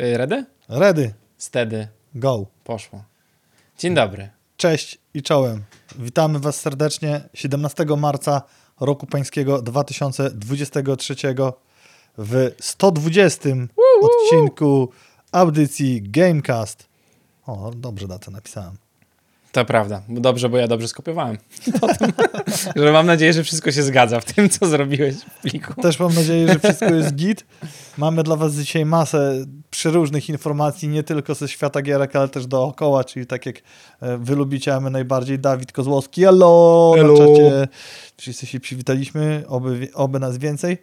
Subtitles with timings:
[0.00, 0.44] Y, Ready?
[0.68, 1.88] Ready, Stedy.
[2.14, 2.46] go.
[2.64, 3.04] Poszło.
[3.78, 4.30] Dzień dobry.
[4.56, 5.64] Cześć i czołem.
[5.98, 8.42] Witamy Was serdecznie 17 marca
[8.80, 11.14] roku pańskiego 2023
[12.18, 13.48] w 120
[14.02, 14.88] odcinku
[15.32, 16.88] audycji Gamecast.
[17.46, 18.83] O, dobrze datę napisałem.
[19.54, 20.02] To prawda.
[20.08, 21.38] Dobrze, bo ja dobrze skopiowałem.
[21.80, 22.12] Potem,
[22.76, 25.82] że mam nadzieję, że wszystko się zgadza w tym, co zrobiłeś w pliku.
[25.82, 27.46] Też mam nadzieję, że wszystko jest git.
[27.98, 33.04] Mamy dla Was dzisiaj masę przeróżnych informacji, nie tylko ze świata gierek, ale też dookoła,
[33.04, 33.56] czyli tak jak
[34.00, 37.12] e, Wy lubicie, a my najbardziej, Dawid Kozłowski, hello, Hello.
[37.12, 37.68] na czacie.
[38.16, 40.78] Wszyscy się przywitaliśmy, oby, oby nas więcej.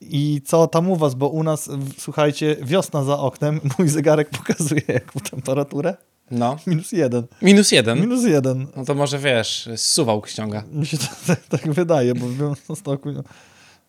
[0.00, 4.82] I co tam u Was, bo u nas, słuchajcie, wiosna za oknem, mój zegarek pokazuje
[4.88, 5.94] jaką temperaturę?
[6.30, 6.56] No.
[6.66, 7.26] Minus jeden.
[7.42, 8.00] Minus jeden.
[8.00, 8.66] Minus jeden.
[8.76, 10.64] No to może wiesz, suwał ściąga.
[10.72, 13.12] Mi się to tak, tak wydaje, bo w Białymstoku...
[13.12, 13.22] No.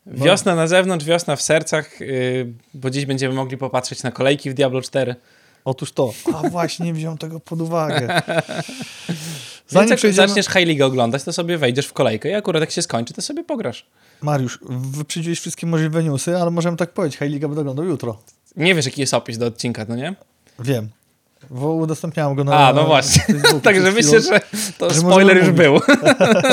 [0.06, 4.54] Wiosna na zewnątrz, wiosna w sercach, yy, bo dziś będziemy mogli popatrzeć na kolejki w
[4.54, 5.16] Diablo 4.
[5.66, 6.14] Otóż to.
[6.36, 8.08] A właśnie, nie wziąłem tego pod uwagę.
[9.08, 10.28] Zanim Zanim jak przejdziemy...
[10.28, 13.22] zaczniesz High League oglądać, to sobie wejdziesz w kolejkę i akurat jak się skończy, to
[13.22, 13.86] sobie pograsz.
[14.22, 18.18] Mariusz, wyprzedziłeś wszystkie możliwe newsy, ale możemy tak powiedzieć, High League będę oglądał jutro.
[18.56, 20.16] Nie wiesz, jaki jest opis do odcinka, no nie?
[20.60, 20.90] Wiem.
[21.50, 23.24] Bo udostępniałem go na A, no właśnie.
[23.64, 24.40] Także myślę, że
[24.78, 25.80] to że spoiler już był.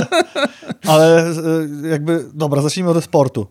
[0.88, 3.46] Ale e, jakby, dobra, zacznijmy od sportu.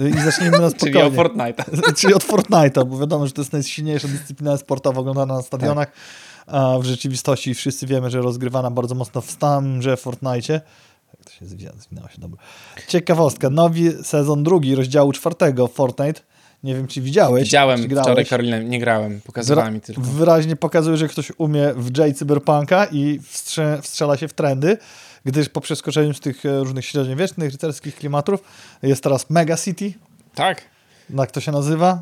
[0.00, 1.20] I zacznijmy na Czyli spokojnie.
[1.20, 1.92] o Fortnite'a.
[1.96, 5.92] Czyli od Fortnite'a, bo wiadomo, że to jest najsilniejsza dyscyplina sportowa oglądana na stadionach,
[6.46, 10.52] a w rzeczywistości wszyscy wiemy, że rozgrywana bardzo mocno w tamże Fortnite'cie.
[10.52, 12.42] Jak to się zwinęło się, dobra.
[12.88, 16.20] Ciekawostka, nowy sezon drugi rozdziału czwartego Fortnite.
[16.64, 17.44] Nie wiem, czy widziałeś.
[17.44, 18.06] Widziałem czy grałeś.
[18.06, 20.02] wczoraj Karolinę, nie grałem, pokazywała mi tylko.
[20.02, 24.78] Wyraźnie pokazuje, że ktoś umie w J Cyberpunka i wstrze- wstrzela się w trendy,
[25.24, 28.40] gdyż po przeskoczeniu z tych e, różnych średniowiecznych, rycerskich klimatów
[28.82, 29.92] jest teraz Mega City,
[30.34, 30.62] Tak.
[31.14, 32.00] jak to się nazywa.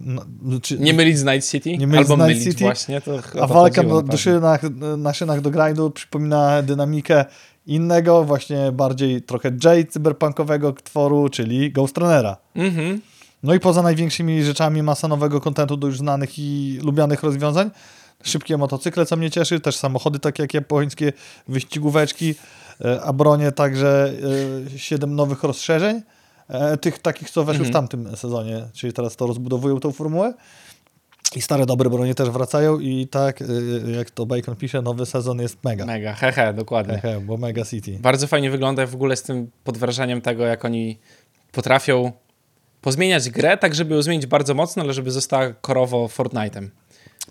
[0.00, 0.22] No,
[0.62, 3.00] czy, Nie mylić z Night City, Nie mylić albo z Night mylić City, właśnie.
[3.40, 4.60] A walka do, na do szynach,
[4.98, 7.24] na szynach do grindu przypomina dynamikę
[7.66, 12.36] innego, właśnie bardziej trochę J cyberpunkowego tworu, czyli Ghost Runnera.
[12.54, 13.00] Mhm.
[13.46, 17.70] No i poza największymi rzeczami masa nowego kontentu do już znanych i lubianych rozwiązań.
[18.22, 21.12] Szybkie motocykle, co mnie cieszy, też samochody takie jak japońskie,
[21.48, 22.34] wyścigóweczki,
[22.84, 24.12] e, a bronie także
[24.74, 26.02] e, siedem nowych rozszerzeń,
[26.48, 27.70] e, tych takich, co weszły Mhm.
[27.70, 30.34] w tamtym sezonie, czyli teraz to rozbudowują tą formułę.
[31.36, 33.44] I stare dobre bronie też wracają i tak, e,
[33.96, 35.86] jak to Bacon pisze, nowy sezon jest mega.
[35.86, 36.98] Mega, hehe, dokładnie.
[36.98, 37.98] Hehe, bo Mega City.
[38.00, 40.98] Bardzo fajnie wygląda w ogóle z tym pod wrażeniem tego, jak oni
[41.52, 42.12] potrafią
[42.86, 46.68] pozmieniać grę, tak żeby ją zmienić bardzo mocno, ale żeby została korowo Fortnite'em.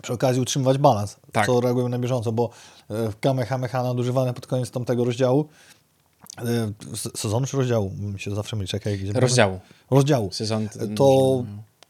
[0.02, 1.46] Przy okazji utrzymywać balans, Tak.
[1.46, 2.50] co reagują na bieżąco, bo
[2.90, 5.48] e, Kamehameha nadużywane pod koniec tamtego rozdziału,
[6.38, 6.72] e,
[7.16, 7.90] sezonu czy rozdziału?
[7.98, 8.98] Mi się zawsze myli, czekaj.
[8.98, 9.60] Gdzie Rozdziału.
[9.90, 10.32] Rozdziału.
[10.32, 10.68] Sezon.
[10.96, 11.44] To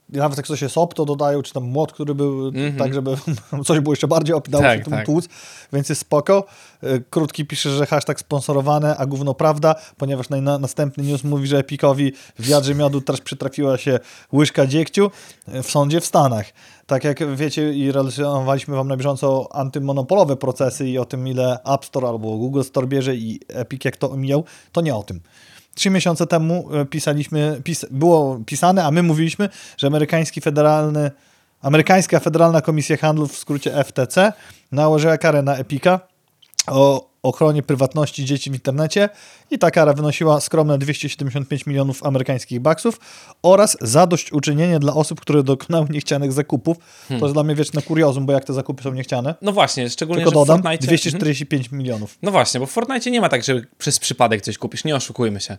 [0.08, 2.76] nawet jak coś jest op, to dodają, czy tam młot, który był Mhm.
[2.76, 3.16] tak, żeby
[3.66, 5.06] coś było jeszcze bardziej op, dało Tak, się tym tak.
[5.06, 5.28] tłuc,
[5.72, 6.44] więc jest spoko.
[6.82, 11.46] E, Krótki pisze, że hashtag sponsorowane, a gówno prawda, ponieważ na, na, następny news mówi,
[11.46, 13.98] że Epikowi w wiadrze miodu też przytrafiła się
[14.32, 15.10] łyżka dziegciu
[15.48, 16.46] e, w sądzie w Stanach.
[16.86, 21.84] Tak jak wiecie i relacjonowaliśmy wam na bieżąco antymonopolowe procesy i o tym, ile App
[21.84, 25.20] Store albo Google Store bierze i Epic jak to omijał, to nie o tym.
[25.76, 29.48] Trzy miesiące temu e, pisaliśmy, pis, było pisane, a my mówiliśmy,
[29.78, 31.10] że amerykański federalny,
[31.62, 34.32] amerykańska Federalna Komisja Handlu, w skrócie FTC,
[34.72, 36.00] nałożyła karę na Epika
[36.66, 39.08] o ochronie prywatności dzieci w internecie
[39.50, 43.00] i ta kara wynosiła skromne 275 milionów amerykańskich baksów
[43.42, 46.76] oraz zadośćuczynienie dla osób, które dokonały niechcianych zakupów.
[47.08, 49.34] To jest dla mnie wieczne kuriozum, bo jak te zakupy są niechciane?
[49.42, 50.86] No właśnie, szczególnie, Tylko że w dodam, Fortnite...
[50.86, 52.18] 245 milionów.
[52.22, 55.40] No właśnie, bo w Fortnite nie ma tak, że przez przypadek coś kupisz, nie oszukujmy
[55.40, 55.56] się.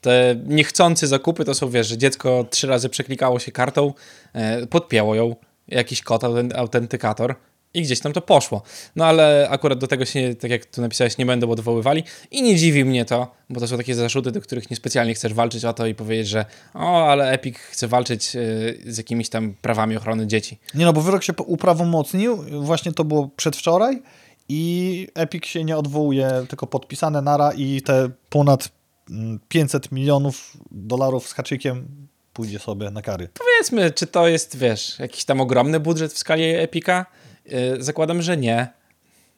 [0.00, 3.92] Te niechcący zakupy to są, wiesz, że dziecko trzy razy przeklikało się kartą,
[4.32, 5.36] e, podpięło ją,
[5.68, 7.34] jakiś kod, autent- autentykator
[7.76, 8.62] i gdzieś tam to poszło.
[8.96, 12.56] No ale akurat do tego się, tak jak tu napisałeś, nie będą odwoływali i nie
[12.56, 15.86] dziwi mnie to, bo to są takie zarzuty, do których niespecjalnie chcesz walczyć o to
[15.86, 16.44] i powiedzieć, że
[16.74, 18.40] o, ale Epic chce walczyć e,
[18.86, 20.58] z jakimiś tam prawami ochrony dzieci.
[20.74, 24.02] Nie no, bo wyrok się uprawomocnił, właśnie to było przedwczoraj
[24.48, 28.68] i Epic się nie odwołuje, tylko podpisane nara i te ponad
[29.10, 32.06] mm, 500 milionów dolarów z haczykiem
[32.36, 33.28] pójdzie sobie na kary.
[33.34, 37.06] Powiedzmy, czy to jest, wiesz, jakiś tam ogromny budżet w skali Epika?
[37.50, 38.68] E, zakładam, że nie.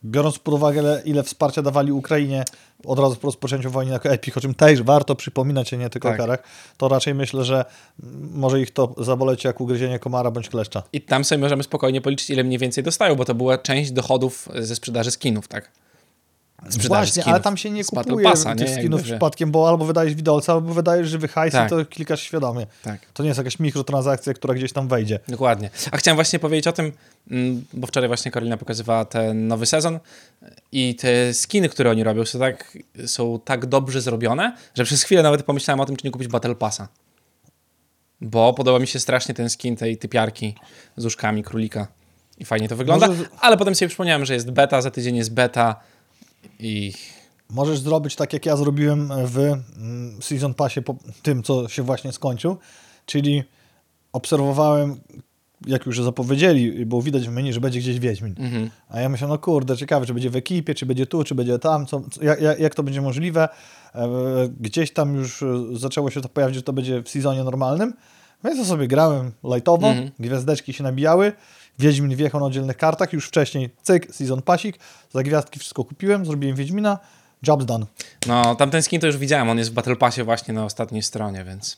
[0.05, 2.45] Biorąc pod uwagę, ile, ile wsparcia dawali Ukrainie
[2.85, 6.09] od razu po rozpoczęciu wojny jako Epic, o czym też warto przypominać, a nie tylko
[6.09, 6.21] Tak.
[6.21, 6.43] o karach,
[6.77, 7.65] to raczej myślę, że
[8.33, 10.83] może ich to zaboleć jak ugryzienie komara bądź kleszcza.
[10.93, 14.49] I tam sobie możemy spokojnie policzyć, ile mniej więcej dostają, bo to była część dochodów
[14.59, 15.71] ze sprzedaży skinów, tak?
[16.65, 17.29] Sprzedaży Właśnie, skinów.
[17.29, 18.75] ale tam się nie kupuje Passa, tych nie?
[18.75, 21.67] skinów Jakby, przypadkiem, bo albo wydajesz widelce, albo wydajesz żywy hajs Tak.
[21.67, 22.67] i to klikasz świadomie.
[22.83, 23.01] Tak.
[23.15, 25.19] To nie jest jakaś mikrotransakcja, która gdzieś tam wejdzie.
[25.29, 25.71] Dokładnie.
[25.91, 26.93] A chciałem właśnie powiedzieć o tym,
[27.31, 29.99] mm, bo wczoraj właśnie Karolina pokazywała ten nowy sezon
[30.73, 35.23] i te skiny, które oni robią, są tak, są tak dobrze zrobione, że przez chwilę
[35.23, 36.89] nawet pomyślałem o tym, czy nie kupić Battle Passa.
[38.21, 40.55] Bo podoba mi się strasznie ten skin tej typiarki
[40.97, 41.87] z uszkami królika.
[42.39, 43.07] I fajnie to wygląda.
[43.07, 45.81] Może Ale potem sobie przypomniałem, że jest beta, za tydzień jest beta
[46.59, 46.93] i
[47.51, 52.13] Możesz zrobić tak, jak ja zrobiłem w mm, Season Passie po tym, co się właśnie
[52.13, 52.57] skończył,
[53.07, 53.43] czyli
[54.13, 55.01] obserwowałem,
[55.67, 58.35] jak już zapowiedzieli, było widać w menu, że będzie gdzieś Wiedźmin.
[58.39, 58.71] mhm.
[58.89, 61.59] A ja myślałem, no kurde, ciekawe, czy będzie w ekipie, czy będzie tu, czy będzie
[61.59, 63.49] tam, co, jak, jak to będzie możliwe.
[63.95, 64.09] E,
[64.61, 67.95] Gdzieś tam już e, zaczęło się to pojawić, że to będzie w sezonie normalnym,
[68.45, 70.11] więc ja sobie grałem lightowo, Mhm.
[70.19, 71.33] gwiazdeczki się nabijały,
[71.79, 74.79] Wiedźmin wjechał na oddzielnych kartach, już wcześniej, cyk, season pasik,
[75.13, 76.99] za gwiazdki wszystko kupiłem, zrobiłem Wiedźmina,
[77.47, 77.87] job's done.
[78.27, 81.45] No, tamten skin to już widziałem, on jest w Battle Passie właśnie na ostatniej stronie,
[81.45, 81.77] więc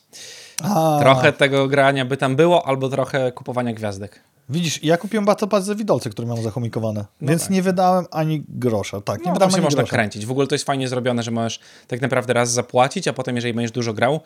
[0.63, 4.19] A, trochę tego grania by tam było, albo trochę kupowania gwiazdek.
[4.49, 7.51] Widzisz, ja kupiłem Battle Pass za widolce, które mam zachomikowane, No więc tak.
[7.51, 9.01] nie wydałem ani grosza.
[9.01, 9.95] Tak, nie No, tam wydałem się można grosza.
[9.95, 10.25] kręcić.
[10.25, 13.53] W ogóle to jest fajnie zrobione, że możesz tak naprawdę raz zapłacić, a potem jeżeli
[13.53, 14.19] będziesz dużo grał,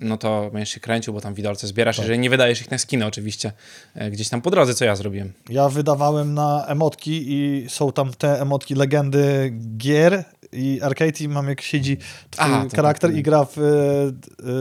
[0.00, 2.04] no to będziesz się kręcił, bo tam widolce zbierasz, Tak.
[2.04, 3.52] jeżeli nie wydajesz ich na skiny oczywiście,
[3.94, 5.32] e, gdzieś tam po drodze, co ja zrobiłem.
[5.48, 11.48] Ja wydawałem na emotki i są tam te emotki legendy gier i arcade i mam
[11.48, 11.96] jak siedzi
[12.30, 13.62] twój Aha, charakter tak, i gra w e,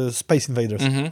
[0.07, 0.83] e, Space Invaders.
[0.83, 1.11] Mhm.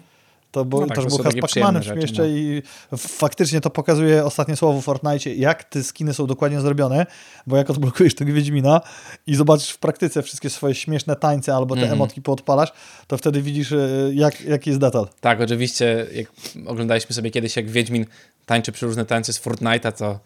[0.55, 2.61] To było, No tak, też to chyba z takie Pacmanem rzeczy, jeszcze i
[2.97, 7.05] faktycznie to pokazuje ostatnie słowo w Fortnite, jak te skiny są dokładnie zrobione,
[7.47, 8.81] bo jak odblokujesz tego Wiedźmina
[9.27, 11.97] i zobaczysz w praktyce wszystkie swoje śmieszne tańce albo te Mhm.
[11.97, 12.69] emotki poodpalasz,
[13.07, 15.07] to wtedy widzisz e, jak, jaki jest detal.
[15.21, 16.27] Tak, oczywiście, jak
[16.65, 18.05] oglądaliśmy sobie kiedyś, jak Wiedźmin
[18.45, 20.19] tańczy przy różne tańce z Fortnite'a, to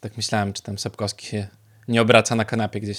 [0.00, 1.46] tak myślałem, czy tam Sapkowski się
[1.88, 2.98] nie obraca na kanapie gdzieś.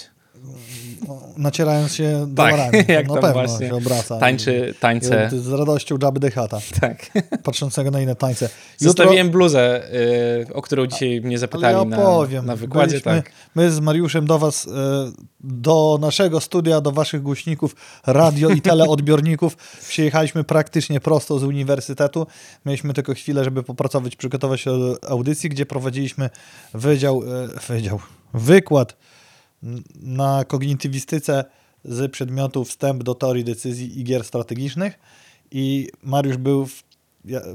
[1.37, 2.77] Nacierając się Tak, dolarami.
[2.87, 4.17] Na tam pewno właśnie się obraca.
[4.19, 5.29] Tańczy tańce.
[5.33, 7.05] I- Z radością Jabby the Hutta, Tak.
[7.43, 8.49] patrzącego na inne tańce.
[8.77, 9.83] Zostawiłem bluzę,
[10.49, 12.45] y, o którą dzisiaj mnie Ale zapytali ja na, opowiem.
[12.45, 12.89] na wykładzie.
[12.91, 13.31] Byliśmy, Tak.
[13.55, 14.71] My z Mariuszem do was, e,
[15.39, 17.75] do naszego studia, do waszych głośników,
[18.07, 19.55] radio i teleodbiorników
[19.89, 22.27] przyjechaliśmy praktycznie prosto z uniwersytetu.
[22.65, 26.29] Mieliśmy tylko chwilę, żeby popracować, przygotować się do audycji, gdzie prowadziliśmy
[26.73, 27.99] wydział, e, wydział
[28.33, 28.95] wykład
[30.01, 31.45] na kognitywistyce
[31.85, 34.99] z przedmiotu wstęp do teorii decyzji i gier strategicznych.
[35.51, 36.83] I Mariusz był w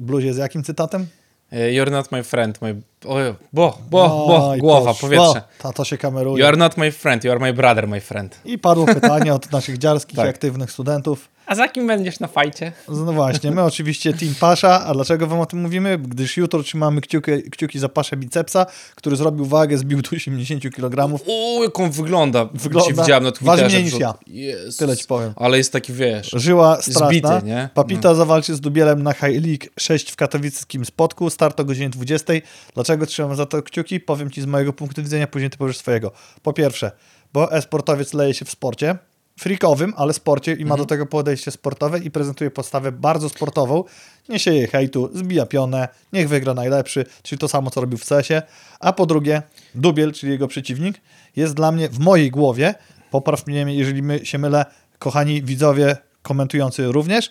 [0.00, 1.06] bluzie z jakim cytatem?
[1.52, 2.82] Y, You're not my friend, my...
[3.06, 3.16] O,
[3.52, 5.42] bo, bo, bo, Oj, głowa, powietrze.
[5.58, 6.42] Ta, to się kameruje.
[6.42, 8.40] You are not my friend, you are my brother, my friend.
[8.44, 10.28] I padło pytanie od naszych dziarskich Tak.
[10.28, 11.28] aktywnych studentów.
[11.46, 12.72] A za kim będziesz na fajcie?
[12.88, 15.98] No właśnie, my oczywiście Team Pasza, a dlaczego wam o tym mówimy?
[15.98, 21.18] Gdyż jutro trzymamy kciuki, kciuki za Paszę Bicepsa, który zrobił wagę, zbił do 80 kg.
[21.28, 22.44] O, jak on wygląda.
[22.54, 23.66] Wygląda- Ci widziałem na waży Twitterze.
[23.80, 24.14] mniej niż ja.
[24.26, 24.76] Jezus.
[24.76, 25.32] Tyle ci powiem.
[25.36, 26.30] Ale jest taki, wiesz...
[26.36, 27.08] Żyła straszna.
[27.08, 27.68] Zbity, nie?
[27.74, 31.30] Papita zawalczy z Dubielem na High League 6 w katowickim spotku.
[31.30, 32.32] Start o godzinie 20.
[32.74, 34.00] Dlaczego trzymam za to kciuki?
[34.00, 36.12] Powiem ci z mojego punktu widzenia, później ty powiesz swojego.
[36.42, 36.90] Po pierwsze,
[37.32, 38.98] bo e-sportowiec leje się w sporcie,
[39.40, 40.78] freakowym, ale sporcie i ma Mhm.
[40.78, 43.84] do tego podejście sportowe i prezentuje postawę bardzo sportową.
[44.28, 48.42] Nie sieje hejtu, zbija pionę, niech wygra najlepszy, czyli to samo, co robił w CS-ie.
[48.80, 49.42] A po drugie,
[49.74, 51.00] Dubiel, czyli jego przeciwnik,
[51.36, 52.74] jest dla mnie w mojej głowie,
[53.10, 54.64] popraw mnie, jeżeli my się mylę,
[54.98, 57.30] kochani widzowie komentujący również,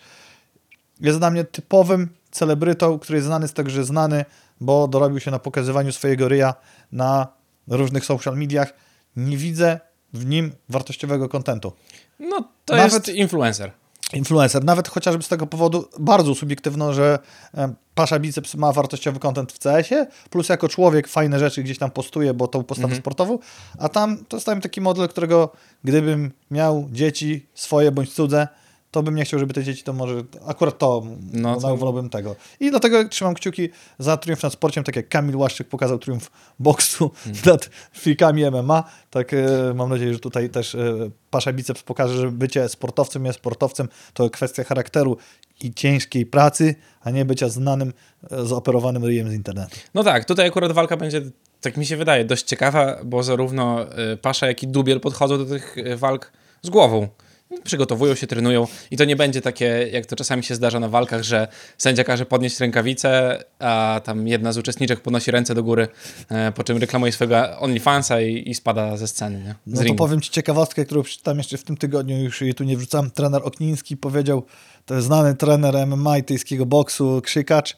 [1.00, 4.25] jest dla mnie typowym celebrytą, który jest znany z tego, że znany,
[4.62, 6.54] bo dorobił się na pokazywaniu swojego ryja
[6.92, 7.27] na
[7.68, 8.73] różnych social mediach.
[9.16, 9.80] Nie widzę
[10.14, 11.71] w nim wartościowego kontentu.
[12.19, 13.71] No, to Nawet- jest influencer.
[14.14, 17.19] Influencer, nawet chociażby z tego powodu bardzo subiektywno, że
[17.54, 21.92] em, Pasza Biceps ma wartościowy kontent w CS-ie, plus jako człowiek fajne rzeczy gdzieś tam
[21.92, 23.02] postuje, bo tą postawę Mhm.
[23.02, 23.40] sportową,
[23.80, 25.52] a tam to jest taki model, którego
[25.83, 28.47] gdybym miał dzieci swoje bądź cudze,
[28.91, 31.03] to bym nie chciał, żeby te dzieci to może, akurat to,
[31.33, 32.35] No no, to- wolałbym tego.
[32.59, 37.11] I dlatego trzymam kciuki za triumf nad sporciem, tak jak Kamil Łaszczyk pokazał triumf boksu
[37.27, 37.45] Mhm.
[37.45, 39.37] nad freakami MMA, tak e,
[39.75, 44.29] mam nadzieję, że tutaj też e, Pasza Biceps pokaże, że bycie sportowcem jest sportowcem, to
[44.29, 45.17] kwestia charakteru
[45.61, 47.94] i ciężkiej pracy, a nie bycia znanym,
[48.31, 49.75] e, zoperowanym ryjem z internetu.
[49.94, 51.21] No tak, tutaj akurat walka będzie,
[51.61, 55.45] tak mi się wydaje, dość ciekawa, bo zarówno y, Pasza, jak i Dubiel podchodzą do
[55.45, 57.07] tych y, walk z głową.
[57.63, 61.23] Przygotowują się, trenują i to nie będzie takie, jak to czasami się zdarza na walkach,
[61.23, 65.87] że sędzia każe podnieść rękawice, a tam jedna z uczestniczek podnosi ręce do góry,
[66.30, 69.51] e, po czym reklamuje swojego OnlyFansa i, i spada ze sceny, nie?
[69.51, 69.97] Z No to ringu.
[69.97, 73.11] powiem Ci ciekawostkę, którą przeczytam jeszcze w tym tygodniu, już jej tu nie wrzucam.
[73.11, 74.44] Trener Okniński powiedział,
[74.85, 77.77] to jest znany trener MMA i tyjskiego boksu, krzykacz.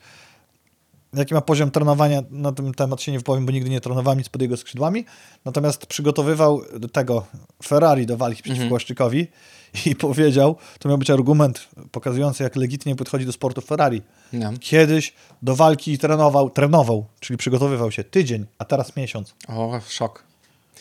[1.13, 4.29] Jaki ma poziom trenowania, na ten temat się nie wypowiem, bo nigdy nie trenowałem nic
[4.29, 5.05] pod jego skrzydłami,
[5.45, 7.25] natomiast przygotowywał do tego
[7.63, 9.27] Ferrari do walki przeciwko Mhm.
[9.85, 14.01] I powiedział, to miał być argument pokazujący, jak legitnie podchodzi do sportu Ferrari.
[14.33, 14.51] No.
[14.59, 19.35] Kiedyś do walki trenował, trenował, czyli przygotowywał się tydzień, a teraz miesiąc.
[19.47, 20.29] O, szok.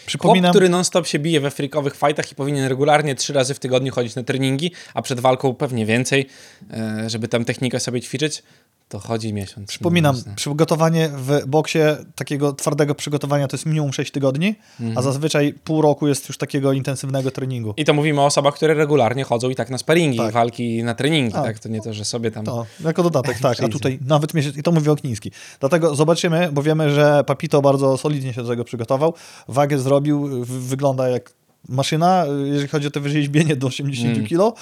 [0.06, 3.58] Przypominam, Chłop, który non-stop się bije we freakowych fightach i powinien regularnie trzy razy w
[3.58, 6.26] tygodniu chodzić na treningi, a przed walką pewnie więcej,
[6.70, 8.42] e, żeby tam technikę sobie ćwiczyć,
[8.88, 9.68] to chodzi miesiąc.
[9.68, 11.78] Przypominam, No, przygotowanie w boksie,
[12.14, 14.98] takiego twardego przygotowania to jest minimum 6 tygodni, Mhm.
[14.98, 17.74] a zazwyczaj pół roku jest już takiego intensywnego treningu.
[17.76, 20.32] I to mówimy o osobach, które regularnie chodzą i tak na sparingi, Tak.
[20.32, 21.42] walki na treningi, A.
[21.42, 21.58] tak?
[21.58, 22.44] To nie to, że sobie tam...
[22.44, 23.62] To, jako dodatek, tak.
[23.62, 25.30] A tutaj nawet miesiąc, i to mówi Okniński.
[25.60, 29.14] Dlatego zobaczymy, bo wiemy, że Papito bardzo solidnie się do tego przygotował.
[29.48, 31.32] Wagę zrobił, wygląda jak
[31.68, 34.26] maszyna, jeżeli chodzi o to wyrzeźbienie do 80 Mm.
[34.28, 34.58] kg.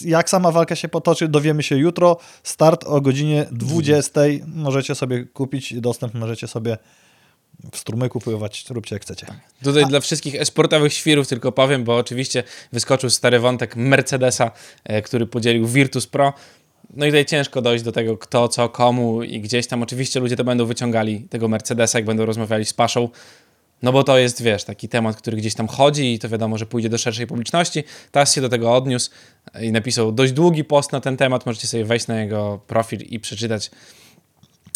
[0.00, 2.16] Jak sama walka się potoczy, dowiemy się jutro.
[2.42, 4.20] Start o godzinie 20.
[4.46, 6.78] Możecie sobie kupić dostęp, możecie sobie
[7.72, 9.26] w strumyku pływać, róbcie jak chcecie.
[9.64, 12.42] Tutaj dla wszystkich esportowych świrów tylko powiem, bo oczywiście
[12.72, 14.50] wyskoczył stary wątek Mercedesa,
[14.84, 16.32] e, który podzielił Virtus Pro.
[16.94, 20.36] No i tutaj ciężko dojść do tego, kto, co, komu i gdzieś tam oczywiście ludzie
[20.36, 23.08] to będą wyciągali tego Mercedesa, jak będą rozmawiali z Paszą.
[23.82, 26.66] No bo to jest, wiesz, taki temat, który gdzieś tam chodzi i to wiadomo, że
[26.66, 27.84] pójdzie do szerszej publiczności.
[28.12, 29.10] Tas się do tego odniósł
[29.60, 31.46] i napisał dość długi post na ten temat.
[31.46, 33.70] Możecie sobie wejść na jego profil i przeczytać.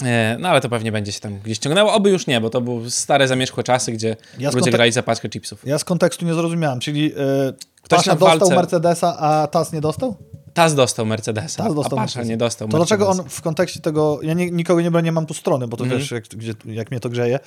[0.04, 1.92] E, No ale to pewnie będzie się tam gdzieś ciągnęło.
[1.92, 5.28] Oby już nie, bo to były stare, zamierzchłe czasy, gdzie Ja ludzie grali za paczkę
[5.28, 5.66] chipsów.
[5.66, 7.14] Ja z kontekstu nie zrozumiałem, czyli yy,
[7.82, 10.16] Ktoś Pasza na dostał walce- Mercedesa, a Tas nie dostał?
[10.54, 14.18] Tas dostał Mercedesa, Tas dostał a Pasza nie dostał To dlaczego on w kontekście tego,
[14.22, 16.00] ja nie, nikogo nie bronię, mam tu strony, bo to Mhm.
[16.00, 17.38] wiesz, jak, gdzie, jak mnie to grzeje,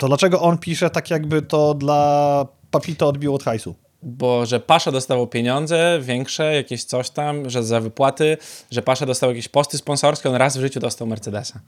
[0.00, 3.74] to dlaczego on pisze tak jakby to dla Papito odbiło od hajsu?
[4.02, 8.36] Bo że Pasza dostawał pieniądze większe, jakieś coś tam, że za wypłaty,
[8.70, 11.60] że Pasza dostał jakieś posty sponsorskie, on raz w życiu dostał Mercedesa.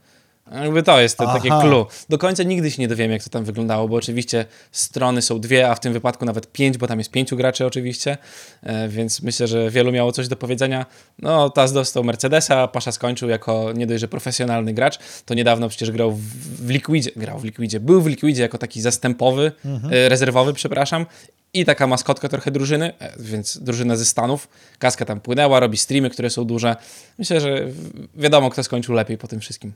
[0.51, 1.33] Jakby to jest to Aha.
[1.33, 1.85] takie clue.
[2.09, 5.69] Do końca nigdy się nie dowiemy, jak to tam wyglądało, bo oczywiście strony są dwie,
[5.69, 8.17] a w tym wypadku nawet pięć, bo tam jest pięciu graczy oczywiście,
[8.63, 10.85] e, więc myślę, że wielu miało coś do powiedzenia.
[11.19, 15.91] No, Taz dostał Mercedesa, Pasza skończył jako nie dość, że profesjonalny gracz, to niedawno przecież
[15.91, 16.21] grał w,
[16.65, 19.51] w Liquidzie, grał w Liquidzie, był w Liquidzie jako taki zastępowy,
[19.91, 21.05] e, rezerwowy, przepraszam,
[21.53, 24.47] i taka maskotka trochę drużyny, e, więc drużyna ze Stanów.
[24.79, 26.75] Kaska tam płynęła, robi streamy, które są duże.
[27.17, 27.67] Myślę, że
[28.15, 29.73] wiadomo, kto skończył lepiej po tym wszystkim.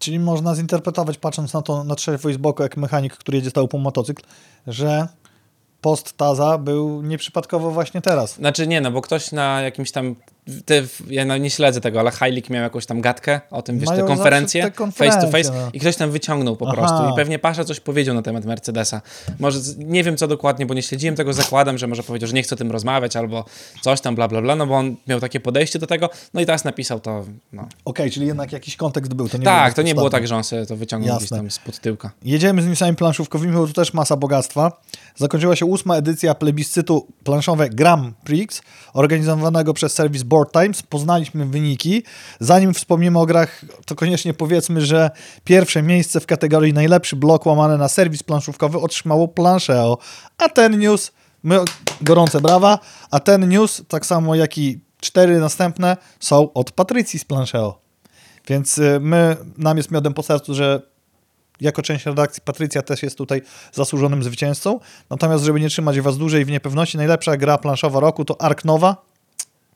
[0.00, 3.50] Czyli można zinterpretować, patrząc na to na trzeźwo i z boku, jak mechanik, który jedzie
[3.50, 4.22] stał po motocykl,
[4.66, 5.08] że
[5.80, 8.34] post Taza był nieprzypadkowo właśnie teraz.
[8.34, 10.16] Znaczy nie, no bo ktoś na jakimś tam,
[10.64, 13.88] te, ja no nie śledzę tego, ale Heilig miał jakąś tam gadkę o tym, wiesz,
[13.88, 15.70] Mają te konferencje, te face to konferencje, face no.
[15.72, 16.76] i ktoś tam wyciągnął po Aha.
[16.76, 19.02] prostu i pewnie Pasza coś powiedział na temat Mercedesa.
[19.38, 22.42] Może, nie wiem co dokładnie, bo nie śledziłem tego, zakładam, że może powiedział, że nie
[22.42, 23.44] chce o tym rozmawiać albo
[23.80, 26.46] coś tam, bla, bla, bla, no bo on miał takie podejście do tego, no i
[26.46, 27.68] teraz napisał to, no.
[27.84, 29.28] Okej, czyli jednak jakiś kontekst był.
[29.28, 31.36] To nie tak, to nie było tak, że on sobie to wyciągnął gdzieś Jasne.
[31.36, 32.10] tam spod tyłka.
[32.24, 34.80] Jedziemy z newsami planszówkowymi, bo tu też masa bogactwa.
[35.16, 40.82] Zakończyła się ósma edycja plebiscytu planszowe Grand Prix, organizowanego przez serwis Board Times.
[40.82, 42.02] Poznaliśmy wyniki.
[42.40, 45.10] Zanim wspomnimy o grach, to koniecznie powiedzmy, że
[45.44, 49.98] pierwsze miejsce w kategorii najlepszy blok łamane na serwis planszówkowy otrzymało Planszeo.
[50.38, 51.60] A ten news, my
[52.00, 52.78] gorące brawa,
[53.10, 57.80] a ten news, tak samo jak i cztery następne, są od Patrycji z Planszeo.
[58.48, 60.82] Więc y, my, nam jest miodem po sercu, że
[61.60, 64.80] jako część redakcji Patrycja też jest tutaj zasłużonym zwycięzcą.
[65.10, 68.40] Natomiast, żeby nie trzymać was dłużej w niepewności, najlepsza gra planszowa roku to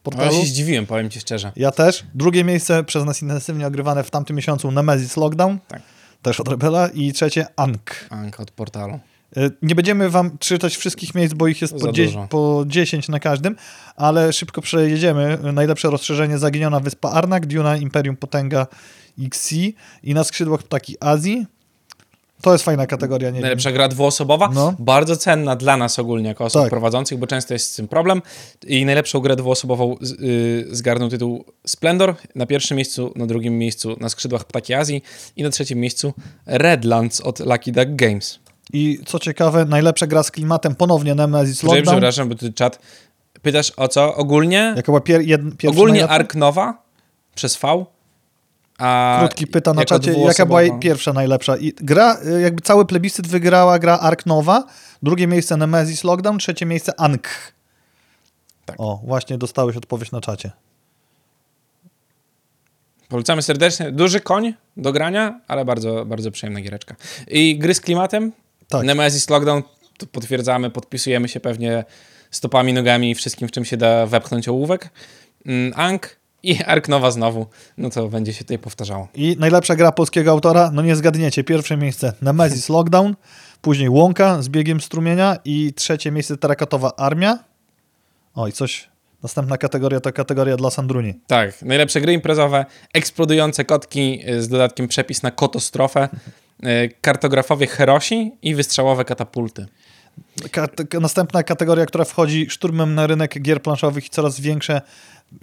[0.07, 0.45] Ark Nowa Ja portalu.
[0.47, 1.53] się zdziwiłem, powiem ci szczerze.
[1.57, 2.05] Ja też.
[2.15, 5.59] Drugie miejsce przez nas intensywnie ogrywane w tamtym miesiącu Nemesis Lockdown.
[5.69, 5.83] Tak.
[6.23, 6.89] Też od Rebela.
[6.89, 8.07] I trzecie Ank.
[8.11, 9.01] Anka od portalu.
[9.37, 13.21] Y, Nie będziemy wam czytać wszystkich miejsc, bo ich jest po, dzie- po 10 na
[13.21, 13.57] każdym,
[13.97, 15.39] ale szybko przejedziemy.
[15.53, 18.67] Najlepsze rozszerzenie Zaginiona Wyspa Arnak, Duna Imperium Potęga
[19.23, 19.53] XC
[20.03, 21.47] i na skrzydłach Ptaki Azji.
[22.45, 23.31] To jest fajna kategoria.
[23.31, 24.75] Nie Najlepsza gra dwuosobowa, No.
[24.79, 26.71] bardzo cenna dla nas ogólnie jako osób Tak.
[26.71, 28.23] prowadzących, bo często jest z tym problem.
[28.67, 32.15] I najlepszą grę dwuosobową z, y, zgarnął tytuł Splendor.
[32.35, 35.03] Na pierwszym miejscu, na drugim miejscu na skrzydłach Ptaki Azji
[35.37, 36.13] i na trzecim miejscu
[36.47, 38.39] Redlands od Lucky Duck Games.
[38.73, 41.85] I co ciekawe, najlepsza gra z klimatem ponownie Nemesis Lockdown.
[41.87, 42.79] przepraszam, bo ty czat
[43.43, 44.15] pytasz o co?
[44.15, 44.73] Ogólnie?
[44.77, 46.15] Jaka była pier- jed- Ogólnie najlepsza?
[46.15, 46.83] Ark Nowa
[47.35, 47.85] przez V.
[48.79, 51.57] A Krótki pyta na czacie, jaka była pierwsza najlepsza.
[51.57, 54.67] I gra, jakby cały plebiscyt wygrała gra Ark Nowa,
[55.03, 57.53] drugie miejsce Nemesis Lockdown, trzecie miejsce Ankh.
[58.67, 58.77] Tak.
[58.79, 60.51] O, właśnie dostałeś odpowiedź na czacie.
[63.09, 63.93] Polecamy serdecznie.
[63.93, 66.95] Duży koń do grania, ale bardzo, bardzo przyjemna giereczka.
[67.29, 68.33] I gry z klimatem?
[68.69, 68.85] Tak.
[68.85, 69.63] Nemesis Lockdown,
[69.99, 71.85] to potwierdzamy, podpisujemy się pewnie
[72.31, 74.91] stopami, nogami i wszystkim, w czym się da wepchnąć ołówek.
[75.47, 76.17] Mm, Ank
[76.51, 77.47] i Ark Nowa znowu.
[77.79, 79.09] No to będzie się tutaj powtarzało.
[79.15, 83.15] I najlepsza gra polskiego autora, no nie zgadniecie, pierwsze miejsce Nemesis Lockdown,
[83.63, 87.39] później Łąka z biegiem strumienia i trzecie miejsce Terakatowa Armia.
[88.35, 88.89] Oj, coś,
[89.23, 91.15] następna kategoria to kategoria dla Sandruni.
[91.27, 96.09] Tak, najlepsze gry imprezowe, eksplodujące kotki y, z dodatkiem przepis na kotostrofę,
[96.65, 99.67] y, kartografowie Herosi i wystrzałowe katapulty.
[100.51, 100.69] Ka-
[101.01, 104.83] następna kategoria, która wchodzi szturmem na rynek gier planszowych i coraz większe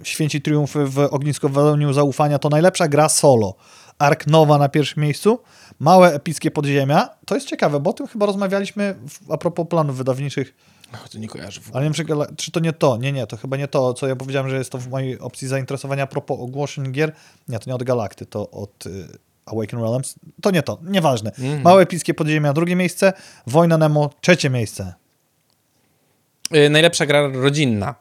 [0.02, 3.54] święci triumfy w ogniskowaniu zaufania, to najlepsza gra solo.
[3.98, 5.38] Ark Nowa na pierwszym miejscu,
[5.78, 7.08] Małe Epickie Podziemia.
[7.26, 10.54] To jest ciekawe, bo o tym chyba rozmawialiśmy w, a propos planów wydawniczych,
[10.92, 12.96] Och, to nie kojarzę ale nie wiem, czy, czy to nie to.
[12.96, 15.48] Nie, nie, to chyba nie to, co ja powiedziałem, że jest to w mojej opcji
[15.48, 17.12] zainteresowania a propos ogłoszeń gier.
[17.48, 19.08] Nie, to nie od Galakty, to od y,
[19.46, 20.14] Awaken Realms.
[20.42, 21.30] To nie to, nieważne.
[21.30, 21.62] Mhm.
[21.62, 23.12] Małe Epickie Podziemia drugie miejsce,
[23.46, 24.94] Wojna Nemo trzecie miejsce.
[26.56, 27.94] Y, Najlepsza gra rodzinna.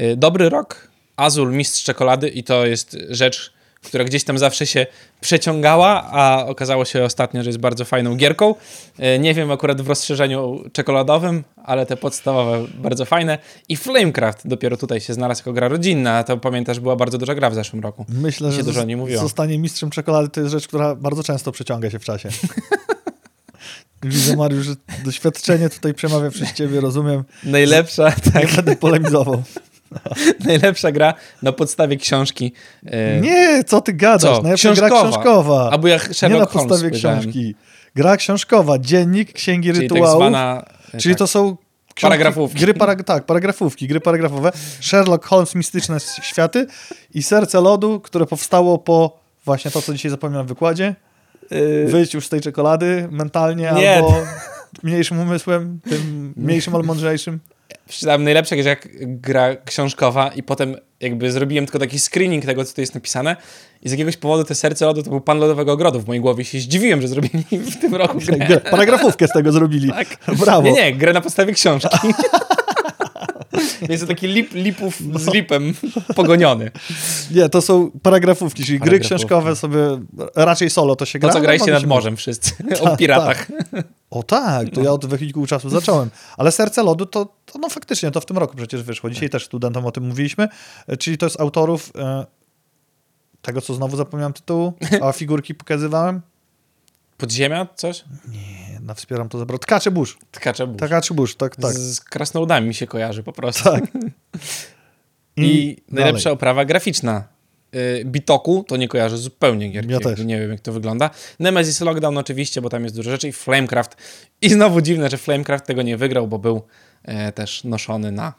[0.00, 0.87] Y, Dobry rok,
[1.18, 4.86] Azul, Mistrz Czekolady i to jest rzecz, która gdzieś tam zawsze się
[5.20, 8.54] przeciągała, a okazało się ostatnio, że jest bardzo fajną gierką.
[9.14, 13.38] Y, Nie wiem akurat w rozszerzeniu czekoladowym, ale te podstawowe bardzo fajne.
[13.68, 17.34] I Flamecraft dopiero tutaj się znalazł jako gra rodzinna, a to pamiętasz, była bardzo duża
[17.34, 18.04] gra w zeszłym roku.
[18.08, 19.22] Myślę, że dużo nie mówiło.
[19.22, 22.28] zostanie mistrzem czekolady to jest rzecz, która bardzo często przeciąga się w czasie.
[24.02, 27.24] Widzę, Mariusz, że doświadczenie tutaj przemawia przez ciebie, rozumiem.
[27.44, 29.42] Najlepsza, tak, Nie będę polemizował.
[30.46, 32.52] najlepsza gra na podstawie książki.
[32.86, 32.90] y,
[33.20, 34.36] Nie, co ty gadasz?
[34.36, 34.42] Co?
[34.42, 35.10] Najlepsza gra Książkowa.
[35.10, 35.70] książkowa.
[35.70, 37.20] Albo jak Nie na Sherlock Holmes podstawie powiedziałem.
[37.20, 37.54] książki.
[37.94, 40.22] Gra książkowa, dziennik, księgi Czyli tak rytuałów.
[40.22, 40.64] zwana...
[40.94, 41.18] y, Czyli tak.
[41.18, 41.56] to są
[41.94, 42.58] książki, Paragrafówki.
[42.60, 44.52] Gry parag tak, paragrafówki, gry paragrafowe.
[44.80, 46.66] Sherlock Holmes, mistyczne światy
[47.14, 50.94] i Serce Lodu, które powstało po właśnie to, co dzisiaj zapomniałem w wykładzie.
[51.52, 53.96] Y, Wyjść już z tej czekolady mentalnie Nie.
[53.96, 54.14] albo
[54.82, 57.38] mniejszym umysłem, tym mniejszym, ale mądrzejszym.
[57.88, 62.80] Przeczytałem najlepsze, jak gra książkowa i potem jakby zrobiłem tylko taki screening tego, co tu
[62.80, 63.36] jest napisane
[63.82, 66.44] i z jakiegoś powodu te serce lodu to był pan lodowego ogrodu w mojej głowie.
[66.44, 68.60] Się zdziwiłem, że zrobili w tym roku grę.
[68.60, 69.90] Paragrafówkę z tego zrobili.
[69.90, 70.16] Tak.
[70.38, 70.62] Brawo.
[70.62, 71.88] Nie, nie, grę na podstawie książki.
[73.88, 75.18] Jest to taki lip, lipów No.
[75.18, 75.74] z lipem
[76.16, 76.70] pogoniony.
[77.30, 79.16] Nie, to są paragrafówki, czyli gry Paragrafówki.
[79.16, 79.78] książkowe sobie,
[80.36, 81.28] raczej solo to się To, gra.
[81.32, 82.52] co ale graliście nad morzem wszyscy.
[82.80, 83.48] O Tak, piratach.
[84.10, 86.10] O tak, to ja od wehikułu czasu zacząłem.
[86.36, 89.10] Ale Serce Lodu to, to no faktycznie, to w tym roku przecież wyszło.
[89.10, 90.48] Dzisiaj też studentom o tym mówiliśmy.
[90.86, 92.26] E, Czyli to jest autorów e,
[93.42, 96.20] tego, co znowu zapomniałem tytułu, a figurki pokazywałem.
[97.18, 97.66] Podziemia?
[97.74, 98.04] Coś?
[98.28, 99.58] Nie, na wspieram to zabrał.
[99.58, 100.18] Tkacze Burz.
[100.30, 100.82] Tkacze burz.
[100.88, 101.72] Tkacze Burz, tak, tak.
[101.72, 103.64] Z krasnoludami mi się kojarzy po prostu.
[103.64, 103.84] Tak.
[105.36, 106.34] I, najlepsza dalej.
[106.34, 107.24] oprawa graficzna.
[107.74, 109.92] Y, Bitoku to nie kojarzę zupełnie gierki.
[109.92, 110.20] Ja też.
[110.20, 111.10] Nie wiem, jak to wygląda.
[111.38, 113.28] Nemesis Lockdown oczywiście, bo tam jest dużo rzeczy.
[113.28, 113.96] I Flamecraft.
[114.42, 116.62] I znowu dziwne, że Flamecraft tego nie wygrał, bo był
[117.04, 118.34] e, też noszony na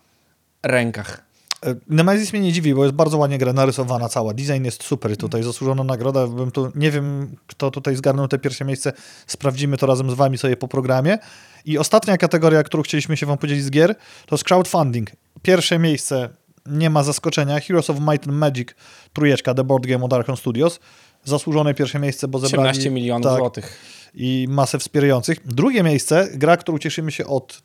[0.64, 1.30] rękach.
[1.66, 4.34] E, Nemesis mnie nie dziwi, bo jest bardzo ładnie gra narysowana cała.
[4.34, 6.28] Design jest super tutaj zasłużona nagroda.
[6.28, 8.94] Bym tu, nie wiem, kto tutaj zgarnął te pierwsze miejsce.
[9.28, 11.18] Sprawdzimy to razem z wami sobie po programie.
[11.66, 15.12] I ostatnia kategoria, którą chcieliśmy się wam podzielić z gier, to jest crowdfunding.
[15.42, 16.30] Pierwsze miejsce,
[16.70, 18.70] nie ma zaskoczenia, Heroes of Might and Magic,
[19.14, 20.80] trójeczka, The Board Game od Arkham Studios.
[21.24, 22.70] Zasłużone pierwsze miejsce, bo zebrali...
[22.70, 23.80] 18 milionów tak, złotych.
[24.14, 25.48] i masę wspierających.
[25.48, 27.62] Drugie miejsce, gra, którą cieszymy się od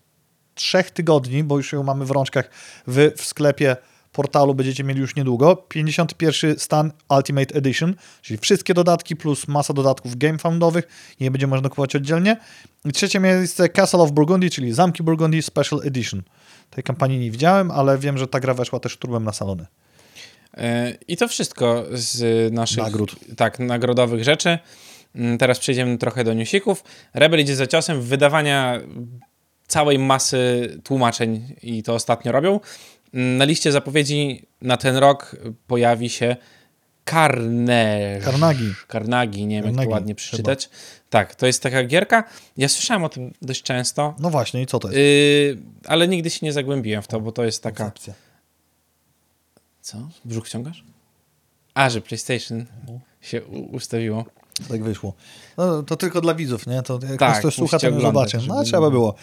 [0.55, 2.51] trzech tygodni, bo już ją mamy w rączkach
[2.87, 3.77] w, w sklepie
[4.15, 5.57] portalu będziecie mieli już niedługo.
[5.57, 10.89] 51 stan Ultimate Edition, czyli wszystkie dodatki plus masa dodatków gamefoundowych
[11.21, 12.37] i nie będzie można kupować oddzielnie.
[12.85, 16.23] I trzecie miejsce Castle of Burgundy, czyli Zamki Burgundy Special Edition.
[16.71, 19.67] Tej kampanii nie widziałem, ale wiem, że ta gra weszła też turbem na salony.
[20.57, 23.17] E, I to wszystko z naszych Nagród.
[23.37, 24.59] Tak, nagrodowych rzeczy.
[25.15, 26.85] Mm, Teraz przejdziemy trochę do newsików.
[27.15, 28.81] Rebel idzie za ciosem w wydawania
[29.67, 32.61] całej masy tłumaczeń i to ostatnio robią.
[33.15, 36.37] Mm, Na liście zapowiedzi na ten rok pojawi się
[37.11, 38.21] Carnage.
[38.25, 38.75] Carnagi.
[38.93, 40.71] Carnagi, nie wiem jak to ładnie przeczytać.
[41.11, 42.25] Tak, to jest taka gierka.
[42.57, 44.99] Ja słyszałem o tym dość często, No właśnie, i co to jest?
[44.99, 47.85] yy, ale nigdy się nie zagłębiłem w to, bo to jest taka...
[47.85, 48.15] Koncepcja.
[49.83, 49.99] Co?
[50.25, 50.85] Brzuch ciągasz?
[51.75, 52.65] A, że PlayStation
[53.21, 54.25] się ustawiło.
[54.69, 55.15] Tak wyszło.
[55.57, 56.83] No, to tylko dla widzów, nie?
[56.83, 58.39] To jak Tak, ktoś słucha, to nie zobaczy.
[58.49, 59.15] No, trzeba było.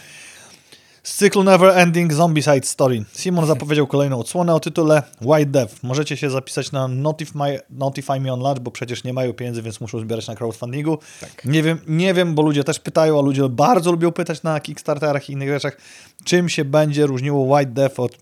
[1.04, 3.04] Z cyklu Never Ending Zombicide Story.
[3.14, 5.84] Simon zapowiedział kolejną odsłonę o tytule White Death.
[5.84, 9.82] Możecie się zapisać na Notify, Notify Me on Launch, bo przecież nie mają pieniędzy, więc
[9.82, 10.98] muszą zbierać na crowdfundingu.
[11.22, 11.46] Tak.
[11.46, 15.30] Nie wiem, nie wiem, bo ludzie też pytają, a ludzie bardzo lubią pytać na Kickstarterach
[15.30, 15.78] i innych rzeczach,
[16.24, 18.18] czym się będzie różniło White Death od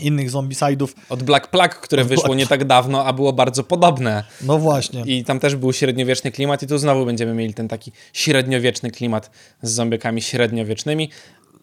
[0.00, 0.88] innych zombicide'ów.
[1.08, 4.24] Od Black Plague, które Od wyszło Black nie tak dawno, a było bardzo podobne.
[4.42, 5.02] No właśnie.
[5.06, 9.30] I tam też był średniowieczny klimat i tu znowu będziemy mieli ten taki średniowieczny klimat
[9.62, 11.10] z zombiekami średniowiecznymi.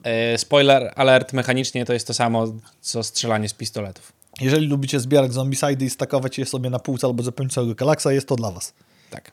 [0.04, 2.48] E, spoiler alert, mechanicznie to jest to samo,
[2.82, 4.14] co strzelanie z pistoletów.
[4.42, 8.28] Jeżeli lubicie zbierać zombicidy i stakować je sobie na półce albo zapełnić całego galaksa, jest
[8.28, 8.74] to dla was.
[9.10, 9.32] Tak.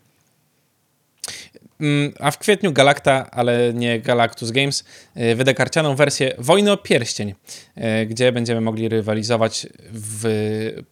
[1.80, 4.84] Mm, A w kwietniu Galacta, ale nie Galactus Games,
[5.16, 7.34] y, wyda karcianą wersję Wojny o Pierścień,
[7.78, 10.82] y, gdzie będziemy mogli rywalizować w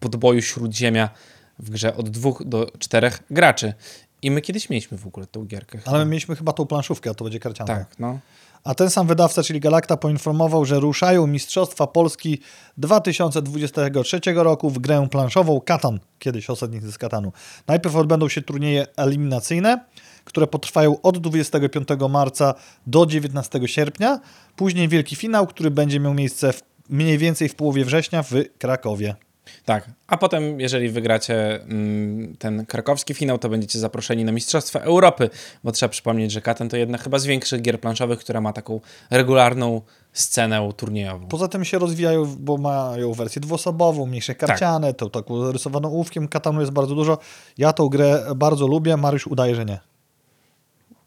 [0.00, 1.10] podboju Śródziemia
[1.58, 3.74] w grze od dwóch do czterech graczy.
[4.22, 5.78] I my kiedyś mieliśmy w ogóle tą gierkę.
[5.84, 7.66] Ale my mieliśmy chyba tą planszówkę, a to będzie karciana.
[7.66, 8.18] Tak, no.
[8.64, 12.38] A ten sam wydawca, czyli Galacta, poinformował, że ruszają Mistrzostwa Polski
[12.76, 17.32] 2023 roku w grę planszową Katan, kiedyś osadnicy z Katanu.
[17.66, 19.84] Najpierw odbędą się turnieje eliminacyjne,
[20.24, 22.54] które potrwają od 25 marca
[22.86, 24.20] do 19 sierpnia.
[24.56, 29.27] Później wielki finał, który będzie miał miejsce w, mniej więcej w połowie września w Krakowie.
[29.64, 35.30] Tak, a potem, jeżeli wygracie mm, ten krakowski finał, to będziecie zaproszeni na Mistrzostwa Europy,
[35.64, 38.80] bo trzeba przypomnieć, że Katan to jedna chyba z większych gier planszowych, która ma taką
[39.10, 39.82] regularną
[40.12, 41.28] scenę turniejową.
[41.28, 46.28] Poza tym się rozwijają, bo mają wersję dwuosobową, mniejsze karciane, tą taką rysowaną ołówkiem.
[46.28, 47.18] Katanu jest bardzo dużo.
[47.58, 49.80] Ja tą grę bardzo lubię, Mariusz udaje, że nie.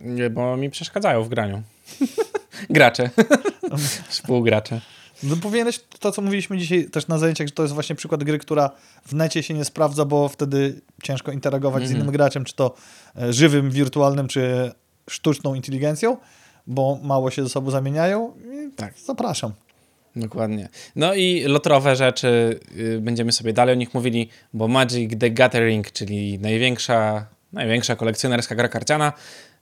[0.01, 1.62] Nie, bo mi przeszkadzają w graniu.
[2.69, 3.10] Gracze.
[4.10, 4.82] Współgracze.
[5.24, 8.40] No powinieneś to, co mówiliśmy dzisiaj też na zajęciach, że to jest właśnie przykład gry,
[8.40, 8.72] która
[9.06, 12.76] w necie się nie sprawdza, bo wtedy ciężko interagować z innym graczem, czy to
[13.22, 14.72] e, żywym, wirtualnym, czy
[15.10, 16.18] sztuczną inteligencją,
[16.68, 18.34] bo mało się ze sobą zamieniają.
[18.38, 18.94] I Tak.
[19.06, 19.52] Zapraszam.
[20.16, 20.70] Dokładnie.
[20.96, 25.92] No i lotrowe rzeczy, y, będziemy sobie dalej o nich mówili, bo Magic the Gathering,
[25.92, 29.14] czyli największa, największa kolekcjonerska gra karciana,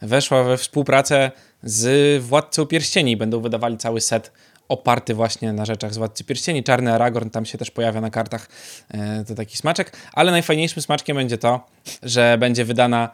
[0.01, 1.31] weszła we współpracę
[1.63, 3.17] z Władcą Pierścieni.
[3.17, 4.31] Będą wydawali cały set
[4.69, 6.63] oparty właśnie na rzeczach z Władcy Pierścieni.
[6.63, 8.49] Czarny Aragorn tam się też pojawia na kartach,
[8.91, 9.97] e, to taki smaczek.
[10.13, 11.65] Ale najfajniejszym smaczkiem będzie to,
[12.03, 13.09] że będzie wydana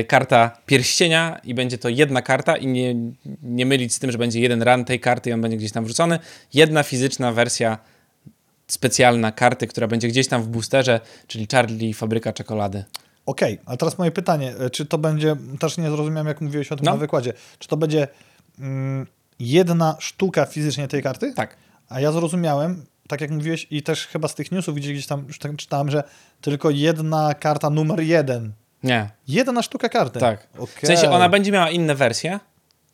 [0.00, 2.94] y, karta pierścienia i będzie to jedna karta i nie,
[3.42, 5.84] nie mylić z tym, że będzie jeden run tej karty i on będzie gdzieś tam
[5.84, 6.18] wrzucony.
[6.54, 7.78] Jedna fizyczna wersja
[8.66, 12.84] specjalna karty, która będzie gdzieś tam w boosterze, czyli Charlie Fabryka Czekolady.
[13.26, 16.76] Okej, a teraz moje pytanie, e, czy to będzie, też nie zrozumiałem jak mówiłeś o
[16.76, 16.90] tym No.
[16.90, 18.08] na wykładzie, czy to będzie
[18.58, 19.06] mm,
[19.40, 21.32] jedna sztuka fizycznie tej karty?
[21.34, 21.56] Tak.
[21.88, 25.38] A ja zrozumiałem, tak jak mówiłeś i też chyba z tych newsów gdzieś tam już
[25.38, 26.02] tak czytałem, że
[26.40, 28.52] tylko jedna karta numer jeden.
[28.82, 30.20] Nie, Jedna sztuka karty.
[30.20, 30.46] tak.
[30.58, 30.82] Okej.
[30.82, 32.40] W sensie ona będzie miała inne wersje,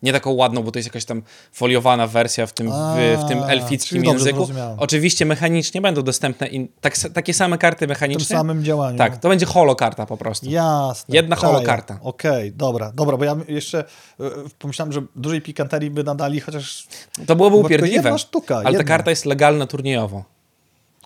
[0.03, 3.43] nie taką ładną, bo to jest jakaś tam foliowana wersja w tym, w, w tym
[3.43, 4.47] elfickim języku.
[4.77, 8.37] Oczywiście mechanicznie będą dostępne in, tak, takie same karty w tym mechaniczne.
[8.37, 8.97] samym działaniu.
[8.97, 10.49] Tak, to będzie holokarta po prostu.
[10.49, 11.15] Jasne.
[11.15, 11.53] Jedna czaję.
[11.53, 11.99] holokarta.
[12.03, 13.79] Okej, dobra, dobra, bo ja jeszcze
[14.19, 14.23] e,
[14.59, 16.87] pomyślałem, że dużej pikanterii by nadali, chociaż
[17.27, 17.95] To byłoby upierdliwe.
[17.95, 18.83] jedna sztuka, ale ta jedna.
[18.83, 20.23] karta jest legalna turniejowo.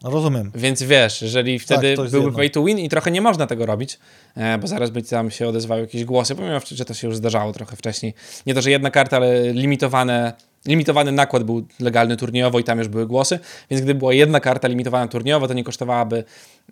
[0.04, 0.52] Rozumiem.
[0.56, 3.48] Więc wiesz, jeżeli wtedy Tak, to jest byłby pay to win i trochę nie można
[3.48, 4.00] tego robić,
[4.36, 7.54] e, bo zaraz by tam się odezwały jakieś głosy, pomimo, że to się już zdarzało
[7.54, 8.14] trochę wcześniej.
[8.46, 10.34] Nie to, że jedna karta, ale limitowane,
[10.66, 14.68] limitowany nakład był legalny turniejowo i tam już były głosy, więc gdyby była jedna karta
[14.68, 16.24] limitowana turniejowo, to nie kosztowałaby,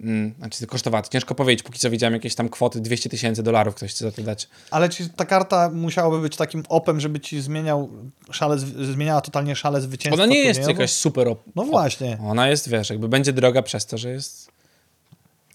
[0.02, 3.76] mm, znaczy kosztowała, to ciężko powiedzieć, póki co widziałem jakieś tam kwoty 200 tysięcy dolarów,
[3.76, 4.48] ktoś chce za to dać.
[4.72, 7.90] Ale czy ta karta musiałaby być takim opem, żeby ci zmieniał
[8.32, 8.58] szale,
[8.94, 10.24] zmieniała totalnie szale zwycięstwa?
[10.24, 12.18] Ona nie jest jakaś super op- No właśnie.
[12.24, 14.52] Ona jest, wiesz, jakby będzie droga przez to, że jest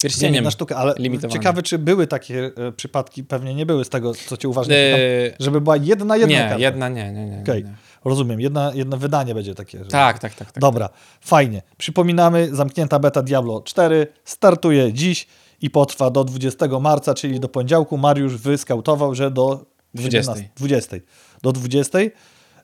[0.01, 0.95] pierścieniem Jedna sztuka, ale
[1.29, 4.97] ciekawe, czy były takie e, przypadki, pewnie nie były z tego, co cię uważnie E,
[5.39, 6.57] żeby była jedna, jedna nie, karta.
[6.57, 7.39] jedna nie, nie, nie.
[7.41, 7.73] Okej, nie.
[8.05, 9.77] Rozumiem, jedna, jedno wydanie będzie takie.
[9.77, 9.85] Że...
[9.85, 10.51] Tak, tak, tak.
[10.51, 10.61] tak.
[10.61, 10.89] Dobra,
[11.21, 11.61] fajnie.
[11.77, 15.27] Przypominamy, zamknięta beta Diablo 4 startuje dziś
[15.61, 17.97] i potrwa do 20 marca, czyli do poniedziałku.
[17.97, 20.33] Mariusz wyskautował, że do 20.
[20.33, 20.97] 17 20.
[21.41, 21.99] Do 20.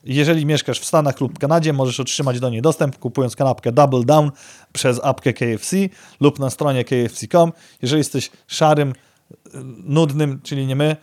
[0.04, 4.30] Jeżeli mieszkasz w Stanach lub Kanadzie, możesz otrzymać do niej dostęp kupując kanapkę Double Down
[4.72, 5.76] przez apkę KFC
[6.20, 7.52] lub na stronie kfc.com.
[7.82, 8.92] Jeżeli jesteś szarym,
[9.84, 10.96] nudnym, czyli nie my,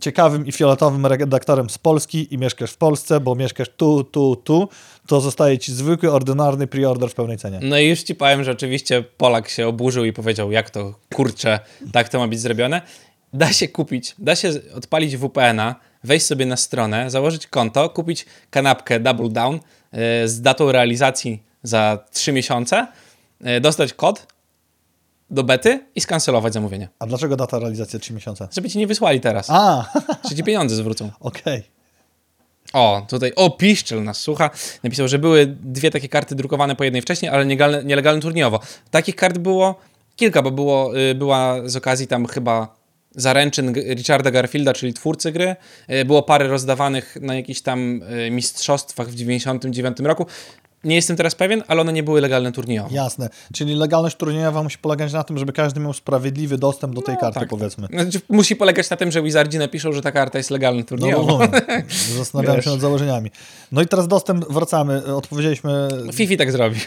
[0.00, 4.68] ciekawym i fioletowym redaktorem z Polski i mieszkasz w Polsce, bo mieszkasz tu, tu, tu,
[5.06, 7.60] to zostaje ci zwykły, ordynarny preorder w pełnej cenie.
[7.62, 11.60] No i już ci powiem, że oczywiście Polak się oburzył i powiedział, jak to kurczę,
[11.92, 12.82] tak to ma być zrobione.
[13.32, 19.00] Da się kupić, da się odpalić VPN-a, wejść sobie na stronę, założyć konto, kupić kanapkę
[19.00, 19.60] Double Down
[19.92, 22.86] e, z datą realizacji za 3 miesiące,
[23.40, 24.26] e, dostać kod
[25.30, 26.88] do bety i skancelować zamówienie.
[26.98, 28.48] A dlaczego data realizacji 3 miesiące?
[28.52, 29.84] Żeby ci nie wysłali teraz, A,
[30.30, 31.10] że ci pieniądze zwrócą.
[31.20, 31.62] okej.
[32.72, 34.50] O, tutaj, o, Piszczel nas słucha.
[34.82, 38.60] Napisał, że były dwie takie karty drukowane po jednej wcześniej, ale nielegalne, nielegalne turniejowo.
[38.90, 39.74] Takich kart było
[40.16, 42.80] kilka, bo było, y, była z okazji tam chyba
[43.14, 45.56] zaręczyn Richarda Garfielda, czyli twórcy gry.
[45.90, 50.26] Y, Było parę rozdawanych na jakichś tam y, mistrzostwach w 99 roku.
[50.84, 52.88] Nie jestem teraz pewien, ale one nie były legalne turniejowo.
[52.92, 53.28] Jasne.
[53.54, 57.40] Czyli legalność turniejowa musi polegać na tym, żeby każdy miał sprawiedliwy dostęp do tej karty,
[57.40, 57.86] tak, powiedzmy.
[57.92, 61.38] Znaczy, musi polegać na tym, że Wizardzi napiszą, że ta karta jest legalna No turniejowo.
[61.38, 61.62] rozumiem.
[62.18, 62.64] Zastanawiałem Wiesz.
[62.64, 63.30] się nad założeniami.
[63.72, 65.14] No i teraz dostęp, wracamy.
[65.16, 66.80] Odpowiedzieliśmy, Fifi tak zrobił.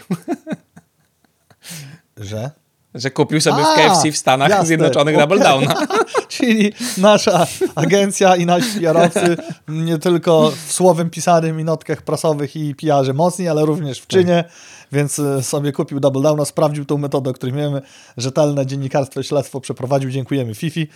[2.16, 2.50] Że?
[2.94, 5.28] Że kupił sobie w A, KFC w Stanach jasne, Zjednoczonych okej.
[5.28, 5.74] Double Downa.
[6.28, 9.36] Czyli nasza agencja i nasi PR-owcy
[9.68, 14.44] nie tylko w słowem pisanym i notkach prasowych i PR-ze mocni, ale również w czynie,
[14.92, 17.82] więc e, sobie kupił Double Downa, sprawdził tą metodę, o której wiemy,
[18.16, 20.88] rzetelne dziennikarstwo i śledztwo przeprowadził, dziękujemy Fifi.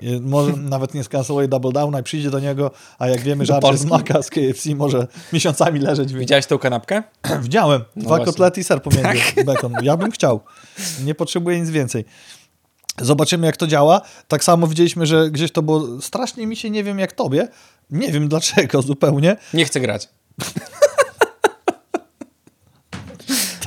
[0.00, 3.76] I Może nawet nie skanceluje Double Downa i przyjdzie do niego, a jak wiemy, żarcie
[3.76, 6.14] z maka z KFC może miesiącami leżeć.
[6.14, 7.02] w Widziałeś tą kanapkę?
[7.42, 7.84] Widziałem.
[7.96, 8.26] Dwa właśnie.
[8.26, 9.22] kotlety i ser pomiędzy.
[9.46, 9.72] Bekon.
[9.82, 10.40] Ja bym chciał.
[11.04, 12.04] Nie potrzebuję nic więcej.
[13.00, 14.00] Zobaczymy, jak to działa.
[14.28, 16.00] Tak samo widzieliśmy, że gdzieś to było.
[16.00, 17.48] Strasznie mi się nie wiem, jak tobie.
[17.90, 19.36] Nie wiem dlaczego zupełnie.
[19.54, 20.08] Nie chcę grać.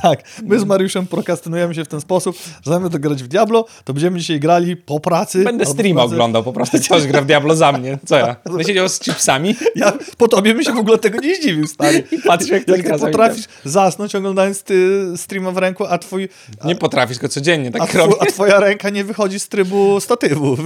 [0.01, 3.93] Tak, my z Mariuszem prokastynujemy się w ten sposób, że zamiast grać w Diablo, to
[3.93, 5.43] będziemy dzisiaj grali po pracy.
[5.43, 6.13] Będę streama pracy.
[6.15, 7.97] oglądał, po prostu ktoś gra w Diablo za mnie.
[8.05, 8.35] Co ja?
[8.45, 12.03] Będę siedział z chipsami Ja po tobie bym się w ogóle tego nie zdziwił, stary.
[12.12, 16.29] i patrzę, jak Jak ty potrafisz zasnąć oglądając ty streama w ręku, a twój...
[16.65, 18.13] Nie potrafisz, tylko codziennie A, tak robię.
[18.19, 20.57] a twoja ręka nie wychodzi z trybu statywu.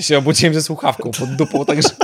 [0.00, 1.88] Się obudziłem ze słuchawką pod dupą, także...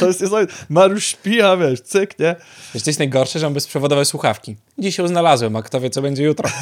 [0.00, 0.52] to jest niesamowite.
[0.68, 2.36] Mariusz śpi, a wiesz, cyk, nie?
[2.74, 4.56] Wiesz, jest najgorsze, że mam bezprzewodowe słuchawki.
[4.78, 6.50] Dziś ją znalazłem, a kto wie, co będzie jutro.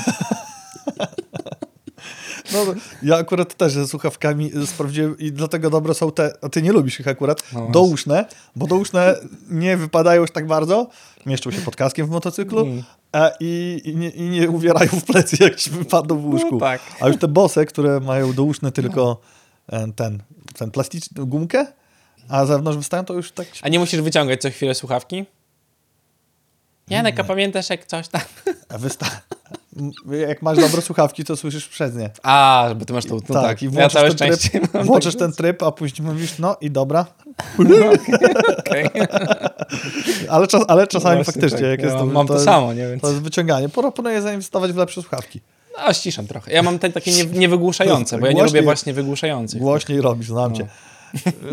[2.52, 2.64] No,
[3.02, 7.00] ja akurat też ze słuchawkami sprawdziłem i dlatego dobre są te, a ty nie lubisz
[7.00, 8.24] ich akurat, No douszne,
[8.56, 9.16] bo douszne
[9.50, 10.88] nie wypadają już tak bardzo,
[11.26, 12.82] mieszczą się pod kaskiem w motocyklu Mm.
[13.12, 16.48] a i, i, nie, i nie uwierają w plecy, jak ci wypadną w łóżku.
[16.52, 16.80] No tak.
[17.00, 19.20] A już te bose, które mają douszne tylko
[19.68, 20.22] e, ten,
[20.54, 21.66] ten plastyczny, gumkę,
[22.28, 23.46] a zewnątrz wystają, to już tak...
[23.62, 25.24] A nie musisz wyciągać co chwilę słuchawki?
[26.90, 28.20] Janek, a pamiętasz jak coś tam?
[28.68, 29.06] A wysta...
[30.28, 32.10] jak masz dobre słuchawki, to słyszysz przez nie.
[32.22, 33.14] A, bo ty masz tą...
[33.14, 35.72] No tak, tak, i ja włączysz, całe ten tryb, mam włączysz tak- ten tryb, a
[35.72, 37.06] później mówisz, no i dobra.
[38.58, 38.88] Okej.
[40.28, 41.70] Ale, czas, ale czasami Właśnie faktycznie, tak.
[41.70, 42.88] jak Ja jest to, mam to jest- samo, nie?
[42.88, 43.68] Więc- To jest wyciąganie.
[43.68, 45.40] Proponuję zainwestować w lepsze słuchawki.
[45.78, 46.52] No, ściszam trochę.
[46.52, 49.60] Ja mam te takie nie, niewygłuszające, bo ja nie lubię właśnie wygłuszających.
[49.60, 50.66] Głośniej robisz, znam cię.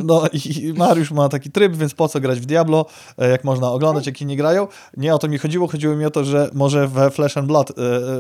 [0.04, 2.86] No i Mariusz ma taki tryb, więc po co grać w Diablo,
[3.18, 4.68] e, jak można oglądać, jak inni grają.
[4.98, 7.72] Nie o to mi chodziło, chodziło mi o to, że może we Flesh and Blood
[7.72, 7.74] e,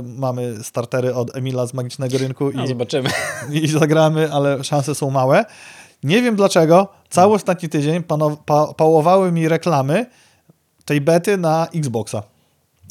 [0.03, 3.09] mamy startery od Emila z Magicznego Rynku No, i, zobaczymy.
[3.51, 5.45] i zagramy, ale szanse są małe.
[6.03, 10.05] Nie wiem dlaczego, cały ostatni tydzień panow- pa, pałowały mi reklamy
[10.85, 12.23] tej bety na Xboxa.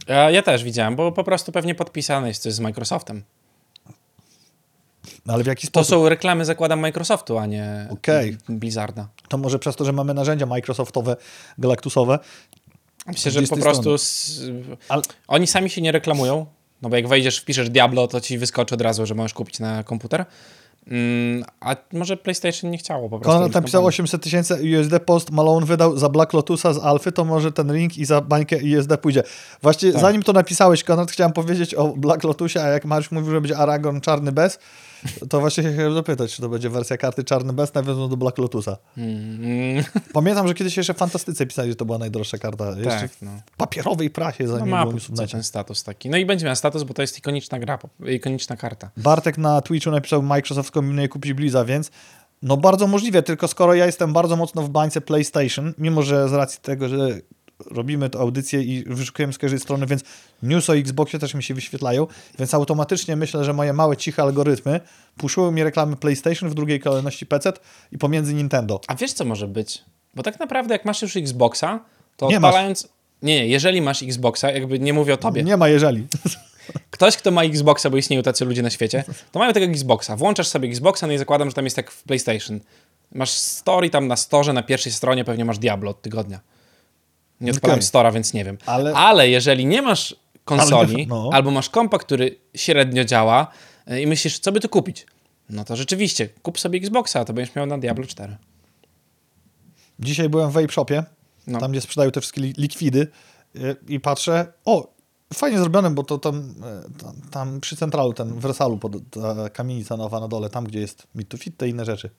[0.09, 3.22] Ja, ja też widziałem, bo po prostu pewnie podpisane jest coś z Microsoftem.
[5.26, 5.90] No ale w jaki To sposób?
[5.90, 8.36] są reklamy, zakładam, Microsoftu, a nie Okej.
[8.48, 9.08] Blizzarda.
[9.28, 11.16] To może przez to, że mamy narzędzia Microsoftowe,
[11.58, 12.18] Galactusowe.
[13.06, 14.40] Myślę, Z że po prostu s-
[14.88, 16.46] Ale- oni sami się nie reklamują,
[16.82, 19.84] no bo jak wejdziesz, wpiszesz Diablo, to ci wyskoczy od razu, że możesz kupić na
[19.84, 20.24] komputer.
[20.86, 23.32] Mm, a może PlayStation nie chciało po prostu.
[23.32, 23.88] Konrad napisał kampanii.
[23.88, 27.98] 800 tysięcy USD post Malone wydał za Black Lotusa z Alfy, to może ten link
[27.98, 29.22] i za bańkę USD pójdzie.
[29.62, 30.00] Właśnie Tak.
[30.00, 33.56] zanim to napisałeś, Konrad, chciałem powiedzieć o Black Lotusie, a jak Mariusz mówił, że będzie
[33.58, 34.58] Aragon czarny bez,
[35.28, 38.38] to właśnie się chciałem zapytać, czy to będzie wersja karty czarny bez nawiązując do Black
[38.38, 38.76] Lotusa.
[38.96, 42.74] Mm, Pamiętam, że kiedyś jeszcze w Fantastyce pisali, że to była najdroższa karta.
[42.84, 43.30] Tak, w no.
[43.56, 46.10] papierowej prasie, no zanim ma było w ten status taki.
[46.10, 48.90] No i będzie miał status, bo to jest ikoniczna gra, ikoniczna karta.
[48.96, 51.90] Bartek na Twitchu napisał, Microsoft kombinuje kupić Blizza, więc
[52.42, 56.32] no bardzo możliwe, tylko skoro ja jestem bardzo mocno w bańce PlayStation, mimo że z
[56.32, 57.20] racji tego, że
[57.70, 60.02] robimy tę audycję i wyszukujemy z każdej strony, więc
[60.42, 62.06] news o Xboxie też mi się wyświetlają,
[62.38, 64.80] więc automatycznie myślę, że moje małe, ciche algorytmy
[65.16, 67.52] puszyły mi reklamy PlayStation w drugiej kolejności PC
[67.92, 68.80] i pomiędzy Nintendo.
[68.86, 69.82] A wiesz, co może być?
[70.14, 71.80] Bo tak naprawdę, jak masz już Xboxa,
[72.16, 72.48] to Nie masz.
[72.48, 72.88] odpalając...
[73.22, 75.42] Nie, nie, jeżeli masz Xboxa, jakby nie mówię o tobie.
[75.42, 76.06] Nie ma jeżeli.
[76.90, 80.16] Ktoś, kto ma Xboxa, bo istnieją tacy ludzie na świecie, to mają tego Xboxa.
[80.16, 82.60] Włączasz sobie Xboxa, no i zakładam, że tam jest jak w PlayStation.
[83.12, 86.40] Masz story tam na storze, na pierwszej stronie pewnie masz Diablo od tygodnia.
[87.42, 87.87] Nie odpalam Okej.
[87.87, 88.59] stora, więc nie wiem.
[88.66, 91.31] Ale- Ale, jeżeli nie masz konsoli, Ale- no.
[91.33, 93.46] albo masz kompa, który średnio działa
[93.90, 95.07] y, i myślisz, co by tu kupić,
[95.50, 98.37] no to rzeczywiście, kup sobie Xboxa, to będziesz miał na Diablo 4.
[100.00, 101.05] Dzisiaj byłem w Vape Shopie,
[101.46, 101.59] No.
[101.61, 103.07] tam gdzie sprzedają te wszystkie li- likwidy
[103.57, 104.92] y, i patrzę, o,
[105.35, 106.55] fajnie zrobione, bo to tam,
[106.96, 110.64] y, tam, tam przy centralu, ten w Wersalu, pod, ta kamienica nowa na dole, tam
[110.64, 112.11] gdzie jest Meet to Fit, te inne rzeczy.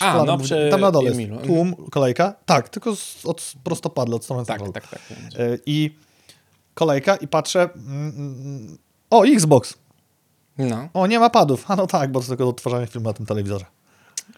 [0.00, 1.34] A, no przy Tam na dole Emilu.
[1.34, 4.72] jest tłum, kolejka, tak, tylko z, od prostopadle, od strony Tak, centralu.
[4.72, 5.00] tak, tak.
[5.40, 5.96] Y, I
[6.74, 8.78] kolejka i patrzę, mm, mm,
[9.10, 9.74] o, Xbox,
[10.58, 13.12] No, o, nie ma padów, a no tak, bo to tylko do odtwarzania filmu na
[13.12, 13.64] tym telewizorze.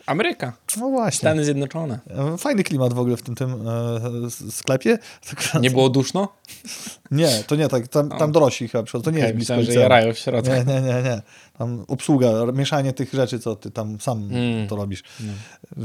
[0.07, 1.19] Ameryka, No właśnie.
[1.19, 1.99] Stany Zjednoczone.
[2.35, 4.99] E, Fajny klimat w ogóle w tym, tym e, sklepie.
[5.63, 6.29] Nie było duszno?
[7.11, 7.89] Nie, to nie tak.
[7.89, 9.05] Tam, tam dorośli chyba przychodzą.
[9.05, 10.51] To nie Okay, jest blisko myślałem, że jarają w środku.
[10.53, 11.23] Nie, nie, nie, nie.
[11.59, 14.69] Tam obsługa, mieszanie tych rzeczy, co ty tam sam Mm.
[14.69, 15.03] to robisz.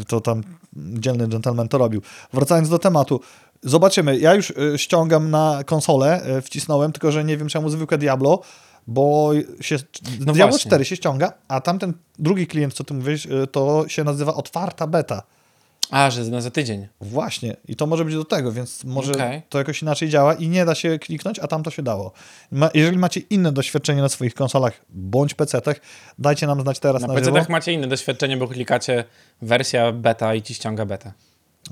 [0.07, 0.43] To tam
[0.75, 2.01] dzielny gentleman to robił.
[2.33, 3.21] Wracając do tematu.
[3.63, 4.17] Zobaczymy.
[4.19, 8.41] Ja już y, ściągam na konsolę, y, wcisnąłem, tylko że nie wiem czemu zwykłe Diablo.
[8.87, 9.75] Bo się,
[10.19, 10.69] No Diablo właśnie.
[10.69, 14.87] 4 się ściąga, a tamten drugi klient, co ty mówisz, y, to się nazywa otwarta
[14.87, 15.23] beta.
[15.91, 16.87] A, że na za tydzień.
[17.01, 17.55] Właśnie.
[17.67, 19.41] I to może być do tego, więc może Okej.
[19.49, 22.11] to jakoś inaczej działa i nie da się kliknąć, a tam to się dało.
[22.51, 25.75] Ma, jeżeli macie inne doświadczenie na swoich konsolach bądź PC-tach,
[26.19, 27.37] dajcie nam znać teraz Na na, PC żywo.
[27.37, 29.03] tak macie inne doświadczenie, bo klikacie
[29.41, 31.13] wersja beta i ci ściąga beta.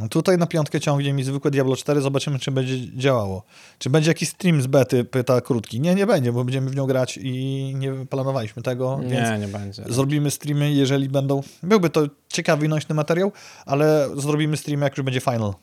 [0.10, 3.44] Tutaj na piątkę ciągnie mi zwykłe Diablo 4, zobaczymy, czy będzie działało.
[3.80, 5.80] Czy będzie jakiś stream z bety, pyta krótki.
[5.82, 9.48] Nie, nie będzie, bo będziemy w nią grać i nie planowaliśmy tego, więc Nie, nie
[9.48, 9.84] będzie.
[9.88, 11.42] zrobimy streamy, jeżeli będą...
[11.64, 13.32] Byłby to ciekawy i nośny materiał,
[13.66, 15.54] ale zrobimy streamy, jak już będzie final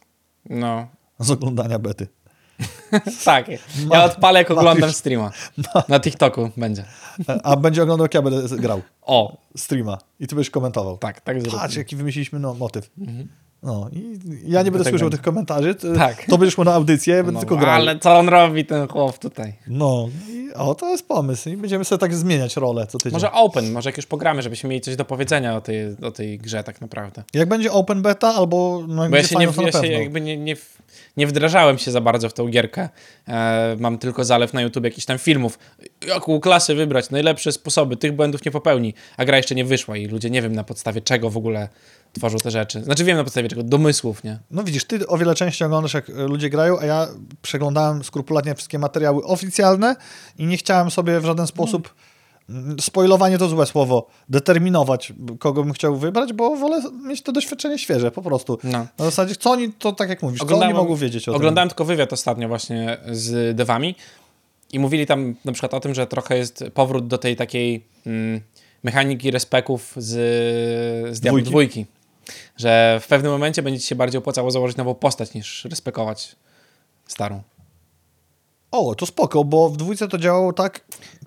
[0.50, 0.86] No.
[1.18, 2.08] z oglądania bety.
[3.24, 3.46] tak.
[3.92, 5.30] Ja odpalę, jak oglądam streama.
[5.88, 6.84] Na TikToku będzie.
[7.42, 10.98] A będzie oglądał, jak ja będę grał O, streama i ty będziesz komentował.
[10.98, 11.74] tak, tak Patrz, zrobię.
[11.78, 12.90] jaki wymyśliliśmy no, motyw.
[13.62, 15.18] No i ja nie będę tak słyszał będzie.
[15.18, 16.24] tych komentarzy, to, Tak.
[16.24, 17.74] to będziesz mu na audycję, ja będę No, tylko grał.
[17.74, 19.52] ale co on robi, ten chłop tutaj?
[19.66, 21.48] No, i, o, to jest pomysł.
[21.48, 23.12] I będziemy sobie tak zmieniać rolę co tydzień.
[23.12, 26.38] Może open, może jak już pogramy, żebyśmy mieli coś do powiedzenia o tej, o tej
[26.38, 27.22] grze tak naprawdę.
[27.34, 30.56] Jak będzie open beta albo no, Bo ja się, nie, ja się jakby nie, nie,
[31.16, 32.88] nie wdrażałem się za bardzo w tą gierkę.
[33.28, 35.58] E, mam tylko zalew na YouTube jakichś tam filmów.
[36.08, 38.94] Jaką klasę wybrać, najlepsze sposoby, tych błędów nie popełni.
[39.16, 41.68] A gra jeszcze nie wyszła i ludzie nie wiem na podstawie czego w ogóle
[42.16, 42.84] tworzą te rzeczy.
[42.84, 44.38] Znaczy wiem na podstawie czego, domysłów, nie?
[44.50, 47.08] No widzisz, ty o wiele częściej oglądasz, jak e, ludzie grają, a ja
[47.42, 49.96] przeglądałem skrupulatnie wszystkie materiały oficjalne
[50.38, 51.94] i nie chciałem sobie w żaden sposób,
[52.48, 57.78] mm, spoilowanie to złe słowo, determinować, kogo bym chciał wybrać, bo wolę mieć to doświadczenie
[57.78, 58.58] świeże, po prostu.
[58.64, 58.78] No.
[58.98, 61.84] Na zasadzie, co oni, to tak jak mówisz, co oni mogą wiedzieć o Oglądałem tylko
[61.84, 63.94] wywiad ostatnio właśnie z devami
[64.72, 68.40] i mówili tam na przykład o tym, że trochę jest powrót do tej takiej mm,
[68.82, 70.12] mechaniki respeków z,
[71.16, 71.50] z Diablo Dwójki.
[71.50, 71.86] dwójki.
[72.56, 76.36] Że w pewnym momencie będzie ci się bardziej opłacało założyć nową postać niż respekować
[77.06, 77.42] starą.
[78.70, 80.80] O, to spoko, bo w dwójce to działało tak,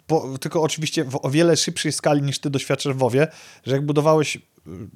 [0.07, 3.27] po, tylko oczywiście w o wiele szybszej skali niż ty doświadczasz w WoWie,
[3.65, 4.37] że jak budowałeś,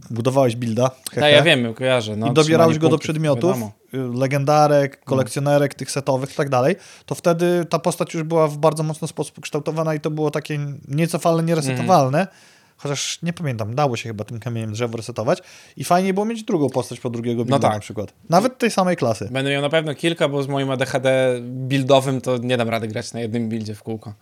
[0.09, 2.15] budowałeś builda, Tak, hehe, ja wiem, kojarzę.
[2.15, 3.71] No, i dobierałeś go do przedmiotów, wiadomo.
[3.93, 8.57] y, legendarek, kolekcjonerek, tych setowych i tak dalej, to wtedy ta postać już była w
[8.57, 12.19] bardzo mocny sposób kształtowana i to było takie niecofalne, nieresetowalne.
[12.19, 12.37] Mhm.
[12.83, 15.39] Chociaż nie pamiętam, dało się chyba tym kamieniem drzewo resetować.
[15.77, 17.73] I fajnie było mieć drugą postać po drugiego builda tak.
[17.73, 18.13] na przykład.
[18.29, 19.29] Nawet tej samej klasy.
[19.31, 23.13] Będę miał na pewno kilka, bo z moim ADHD buildowym to nie dam rady grać
[23.13, 24.13] na jednym buildzie w kółko.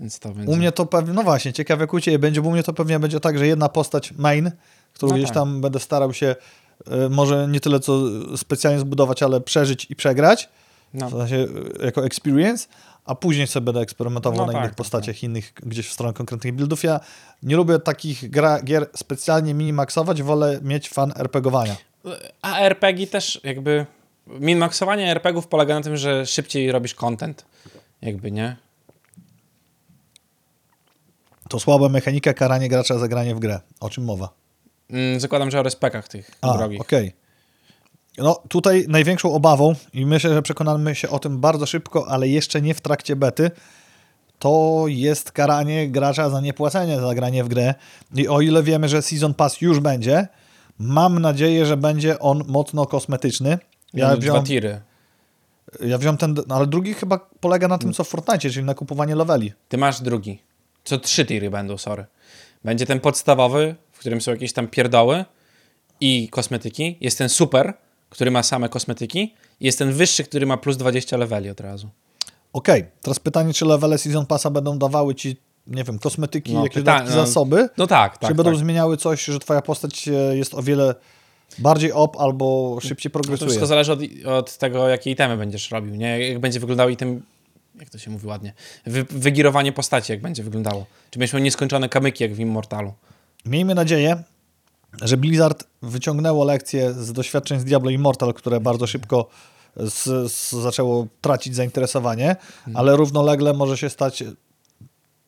[0.00, 0.52] Więc to będzie.
[0.52, 2.72] U mnie to pewnie, no właśnie, ciekawe jak u Ciebie będzie, bo u mnie to
[2.72, 4.50] pewnie będzie tak, że jedna postać main,
[4.94, 5.34] którą No gdzieś tak.
[5.34, 6.36] tam będę starał się
[7.06, 8.00] y, może nie tyle co
[8.36, 10.48] specjalnie zbudować, ale przeżyć i przegrać.
[10.94, 11.08] No.
[11.08, 12.68] w sensie y, jako experience,
[13.04, 16.12] a później sobie będę eksperymentował No na tak, innych tak, postaciach, innych gdzieś w stronę
[16.14, 16.82] konkretnych buildów.
[16.82, 17.00] Ja
[17.42, 21.76] nie lubię takich gra, gier specjalnie minimaksować, wolę mieć fan RPGowania.
[22.42, 23.86] A RPG też jakby.
[24.26, 27.44] Minmaxowanie RPGów polega na tym, że szybciej robisz content.
[28.02, 28.56] Jakby, nie?
[31.48, 33.60] To słaba mechanika, karanie gracza za granie w grę.
[33.80, 34.28] O czym mowa?
[34.90, 36.80] Mm, zakładam, że o respekach tych A, drogich.
[36.80, 37.12] okej.
[38.20, 42.62] No tutaj największą obawą i myślę, że przekonamy się o tym bardzo szybko, ale jeszcze
[42.62, 43.50] nie w trakcie bety,
[44.38, 47.74] to jest karanie gracza za niepłacenie za granie w grę.
[48.14, 50.28] I o ile wiemy, że Season Pass już będzie,
[50.78, 53.58] mam nadzieję, że będzie on mocno kosmetyczny.
[53.94, 54.80] Ja wziąłem, Dwa tiry.
[55.80, 58.74] ja wziąłem ten, no, ale drugi chyba polega na tym, co w Fortnite, czyli na
[58.74, 59.52] kupowaniu leveli.
[59.68, 60.42] Ty masz drugi.
[60.84, 62.06] Co trzy tiry będą, sorry.
[62.64, 65.24] Będzie ten podstawowy, w którym są jakieś tam pierdoły
[66.00, 66.98] i kosmetyki.
[67.00, 67.74] Jest ten super,
[68.10, 69.34] który ma same kosmetyki.
[69.60, 71.88] I jest ten wyższy, który ma plus 20 leveli od razu.
[72.52, 76.82] Okej, teraz pytanie, czy levele Season Passa będą dawały ci, nie wiem, kosmetyki, No, jakieś
[76.82, 77.68] pyta- no, zasoby?
[77.76, 78.30] No tak, tak.
[78.30, 78.60] czy będą tak.
[78.60, 80.94] zmieniały coś, że twoja postać e, jest o wiele
[81.58, 83.48] bardziej op albo szybciej No To progresuje?
[83.48, 86.28] wszystko zależy od, od tego, jakie itemy będziesz robił, nie?
[86.28, 87.22] Jak będzie wyglądał item,
[87.80, 88.52] jak to się mówi ładnie,
[88.86, 90.86] Wy, wygirowanie postaci, jak będzie wyglądało.
[91.10, 92.92] Czy będziesz miał nieskończone kamyki, jak w Immortalu.
[93.46, 94.22] Miejmy nadzieję,
[95.02, 99.28] że Blizzard wyciągnęło lekcje z doświadczeń z Diablo Immortal, które bardzo szybko
[99.76, 102.76] z, z, zaczęło tracić zainteresowanie, Mhm.
[102.76, 104.24] ale równolegle może się stać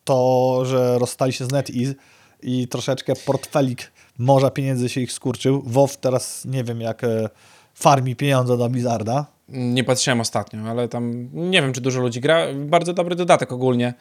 [0.05, 1.94] to, że rozstali się z NetEase
[2.42, 5.62] i troszeczkę portfelik morza pieniędzy się ich skurczył.
[5.66, 7.29] WoW teraz nie wiem jak e,
[7.75, 9.27] farmi pieniądze dla Blizzarda.
[9.48, 12.46] Nie patrzyłem ostatnio, ale tam nie wiem, czy dużo ludzi gra.
[12.55, 13.94] Bardzo dobry dodatek ogólnie.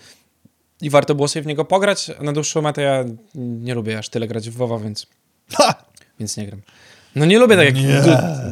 [0.81, 2.11] I warto było sobie w niego pograć.
[2.21, 5.07] Na dłuższą metę ja nie lubię aż tyle grać w WoWa, więc,
[5.57, 5.73] Ha!
[6.19, 6.61] więc nie gram.
[7.15, 8.01] No nie lubię tak jak Nie.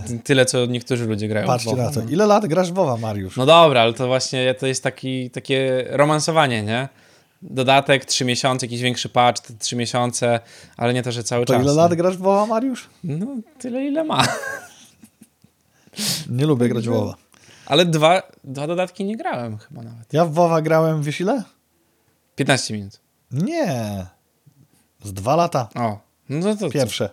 [0.07, 2.01] ty, tyle, co niektórzy ludzie grają Patrzcie na to.
[2.01, 3.37] Ile lat grasz w WoWa, Mariusz?
[3.37, 6.89] No dobra, ale to właśnie to jest taki, takie romansowanie, nie?
[7.41, 10.39] Dodatek, trzy miesiące, jakiś większy patch, trzy miesiące,
[10.77, 11.63] ale nie to, że cały To czas.
[11.63, 11.77] ile nie?
[11.77, 12.89] lat grasz w WoWa, Mariusz?
[13.03, 13.25] No
[13.59, 14.23] tyle, ile ma.
[16.29, 17.15] Nie lubię grać w WoWa.
[17.65, 20.13] Ale dwa, dwa dodatki nie grałem chyba nawet.
[20.13, 21.43] Ja w WoWa grałem, wiesz ile?
[22.35, 22.99] 15 minut.
[23.31, 24.05] Nie.
[25.03, 25.69] Z dwa lata.
[25.75, 25.99] O,
[26.29, 27.09] no to, Pierwsze.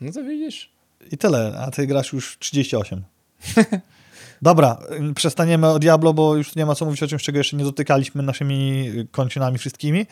[0.00, 0.70] No to widzisz.
[1.12, 3.04] I tyle, a ty grasz już 38.
[4.42, 4.78] Dobra,
[5.14, 8.22] przestaniemy o Diablo, bo już nie ma co mówić o czymś, czego jeszcze nie dotykaliśmy
[8.22, 10.06] naszymi kończynami wszystkimi.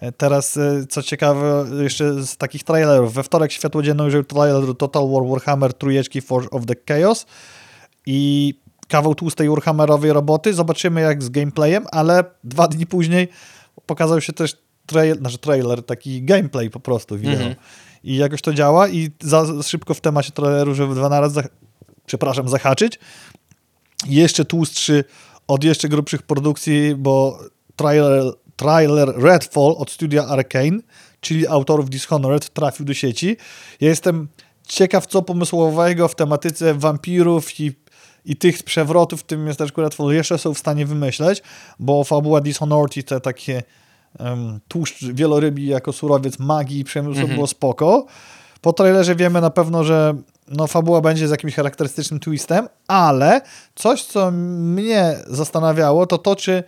[0.00, 3.14] E, Teraz, y, co ciekawe, jeszcze z takich trailerów.
[3.14, 7.26] We wtorek światło dzienne ujrzał trailer Total War Warhammer trójeczki Forge of the Chaos
[8.06, 8.54] i
[8.88, 10.54] kawał tłustej Warhammerowej roboty.
[10.54, 13.28] Zobaczymy jak z gameplayem, ale dwa dni później
[13.86, 17.32] pokazał się też trail, znaczy trailer, taki gameplay po prostu wideo.
[17.32, 17.54] Mhm.
[18.04, 21.48] I jakoś to działa i za szybko w temacie traileru, żeby dwa naraz, zah-
[22.06, 22.98] przepraszam, zahaczyć.
[24.06, 25.04] Jeszcze tłustszy
[25.48, 27.38] od jeszcze grubszych produkcji, bo
[27.76, 30.78] trailer, trailer Redfall od studia Arkane,
[31.20, 33.36] czyli autorów Dishonored, trafił do sieci.
[33.80, 34.28] Ja jestem
[34.68, 37.72] ciekaw, co pomysłowego w tematyce wampirów i,
[38.24, 41.42] i tych przewrotów w tym miasteczku Redfall jeszcze są w stanie wymyśleć,
[41.78, 43.62] bo fabuła Dishonored i te takie
[44.68, 48.06] tłuszcz wielorybi jako surowiec magii i przemysłu było spoko.
[48.60, 50.14] Po trailerze wiemy na pewno, że
[50.48, 53.40] no, fabuła będzie z jakimś charakterystycznym twistem, ale
[53.74, 56.64] coś, co mnie zastanawiało, to to, czy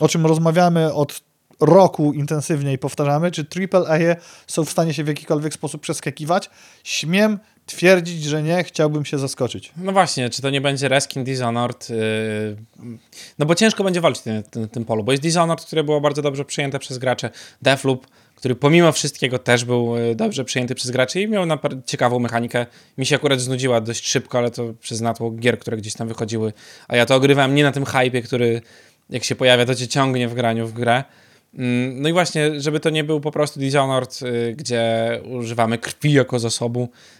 [0.00, 1.20] o czym rozmawiamy od
[1.60, 3.98] roku intensywnie i powtarzamy, czy AAA
[4.46, 6.50] są w stanie się w jakikolwiek sposób przeskakiwać.
[6.84, 7.38] Śmiem
[7.70, 9.72] twierdzić, że nie, chciałbym się zaskoczyć.
[9.76, 11.90] No właśnie, czy to nie będzie Reskin Dishonored?
[11.90, 11.96] Yy,
[13.38, 16.44] no bo ciężko będzie walczyć na tym, polu, bo jest Dishonored, które było bardzo dobrze
[16.44, 17.30] przyjęte przez gracze,
[17.62, 18.06] Deathloop,
[18.36, 21.46] który pomimo wszystkiego też był yy, dobrze przyjęty przez graczy i miał
[21.86, 22.66] ciekawą mechanikę.
[22.98, 26.52] Mi się akurat znudziła dość szybko, ale to przez natłok gier, które gdzieś tam wychodziły,
[26.88, 28.62] a ja to ogrywałem nie na tym hypie, który
[29.10, 31.04] jak się pojawia, to cię ciągnie w graniu w grę.
[31.54, 36.12] Mm, No i właśnie, żeby to nie był po prostu Dishonored, y, gdzie używamy krwi
[36.12, 37.19] jako zasobu y,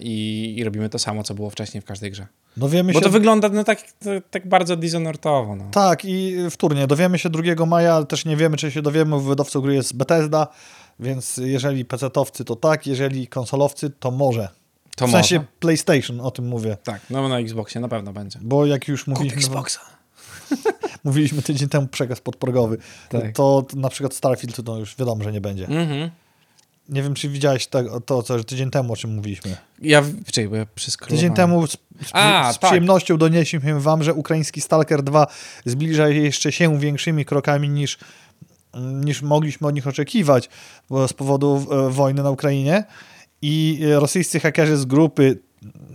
[0.00, 2.26] i, i robimy to samo, co było wcześniej w każdej grze.
[2.56, 3.04] Dowiemy Bo się...
[3.04, 3.82] to wygląda no, tak,
[4.30, 5.56] tak bardzo Dishonoredowo.
[5.56, 5.64] No.
[5.70, 6.86] Tak, i wtórnie.
[6.86, 9.20] Dowiemy się 2 maja, ale też nie wiemy, czy się dowiemy.
[9.20, 10.46] Wydawcą gry jest Bethesda,
[11.00, 14.48] więc jeżeli PC-towcy to tak, jeżeli konsolowcy to może.
[14.96, 15.48] To w sensie może.
[15.60, 16.76] PlayStation, o tym mówię.
[16.84, 18.38] Tak, no na Xboxie na pewno będzie.
[18.42, 19.56] Bo jak już mówiliśmy,
[21.04, 22.78] mówiliśmy tydzień temu przekaz podprogowy,
[23.08, 23.32] Tak.
[23.34, 25.66] to, to na przykład Starfield to już wiadomo, że nie będzie.
[25.66, 26.10] Mhm.
[26.88, 29.56] Nie wiem, czy widziałeś to, to co tydzień temu, o czym mówiliśmy.
[29.82, 30.66] Ja, czekaj, bo ja.
[31.08, 31.76] Tydzień temu z, z,
[32.12, 32.70] A, z tak.
[32.70, 35.26] przyjemnością doniesiemy wam, że ukraiński Stalker 2
[35.64, 37.98] zbliża jeszcze się większymi krokami niż,
[38.74, 40.48] niż mogliśmy od nich oczekiwać
[41.08, 42.84] z powodu e, wojny na Ukrainie
[43.42, 45.38] i e, rosyjscy hakerzy z grupy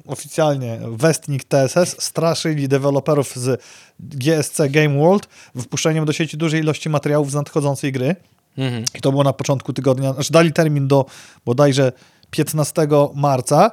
[0.07, 3.61] oficjalnie Westnik TSS straszyli deweloperów z
[3.99, 8.15] GSC Game World wypuszczeniem do sieci dużej ilości materiałów z nadchodzącej gry.
[8.57, 8.83] Mhm.
[8.95, 11.05] I to było na początku tygodnia, znaczy dali termin do
[11.45, 11.91] bodajże
[12.31, 13.71] 15 marca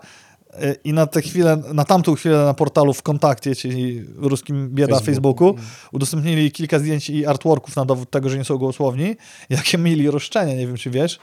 [0.63, 5.01] y, i na tę chwilę, na tamtą chwilę na portalu w kontakcie, czyli ruskim bieda
[5.01, 5.55] Facebooku.
[5.55, 9.17] Facebooku, udostępnili kilka zdjęć i artworków na dowód tego, że nie są gołosłowni.
[9.51, 11.19] Jakie mieli roszczenia, nie wiem czy wiesz.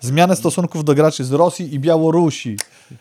[0.00, 2.56] Zmianę stosunków do graczy z Rosji i Białorusi.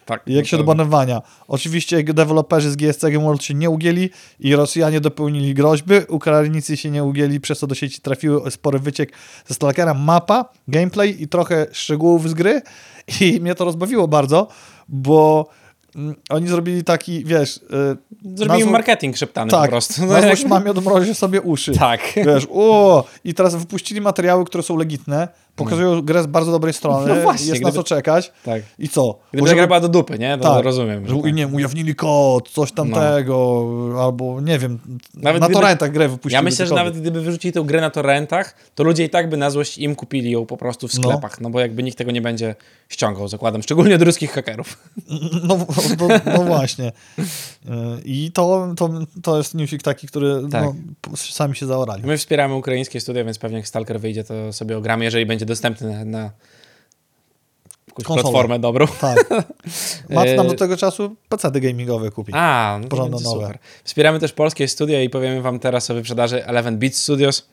[0.06, 0.84] Tak, I jak się do dokładnie.
[0.84, 1.22] banowania.
[1.48, 6.92] Oczywiście deweloperzy z GSC Game World się nie ugięli i Rosjanie dopełnili groźby, Ukraińcy się
[6.92, 9.12] nie ugięli, przez co do sieci trafiły spory wyciek
[9.48, 12.62] ze Stalkera, mapa, gameplay i trochę szczegółów z gry
[13.22, 14.48] i mnie to rozbawiło bardzo,
[14.90, 15.50] bo
[15.96, 17.58] mm, oni zrobili taki, wiesz...
[17.58, 17.98] y,
[18.36, 20.06] Zrobili nazwą- marketing szeptany tak, po prostu.
[20.06, 21.72] Nazwą jak- szmamie odmrozie sobie uszy.
[21.72, 22.02] tak.
[22.16, 25.28] Wiesz, o, i teraz wypuścili materiały, które są legitne,
[25.64, 28.62] pokazują grę z bardzo dobrej strony, No właśnie, jest na gdyby- co czekać tak.
[28.80, 29.20] i co?
[29.32, 30.38] Gdyby Może ta gra była do dupy, nie?
[30.38, 30.64] To Tak.
[30.66, 31.08] rozumiem.
[31.08, 31.26] że Że tak.
[31.34, 33.66] nie wiem, ujawnili kod, coś tamtego,
[34.02, 34.80] albo nie wiem,
[35.14, 36.34] Nawet na gdyby- torrentach grę wypuścili.
[36.34, 39.38] Ja myślę, że nawet gdyby wyrzucili tę grę na torrentach, to ludzie i tak by
[39.38, 41.04] na złość im kupili ją po prostu w No.
[41.10, 42.56] sklepach, no, bo jakby nikt tego nie będzie
[42.90, 44.78] ściągał, zakładam, szczególnie od ruskich hakerów.
[45.48, 45.58] No,
[46.00, 46.08] no,
[46.38, 46.92] no właśnie.
[47.18, 47.74] Yy,
[48.06, 48.90] I to, to,
[49.24, 50.64] to jest newsik taki, który Tak.
[50.64, 50.74] no,
[51.16, 52.04] sami się zaorali.
[52.06, 55.90] My wspieramy ukraińskie studia, więc pewnie jak Stalker wyjdzie, to sobie ogramy, jeżeli będzie dostępny
[55.92, 56.32] na, na
[57.94, 58.22] Konsolę.
[58.22, 58.88] platformę dobrą.
[59.02, 59.30] Tak.
[60.10, 62.32] Mac nam E, do tego czasu PC gamingowe kupi.
[62.36, 63.42] A, no będzie nowe.
[63.46, 63.58] super.
[63.84, 67.48] Wspieramy też polskie studia i powiemy wam teraz o wyprzedaży Eleven Beat Studios,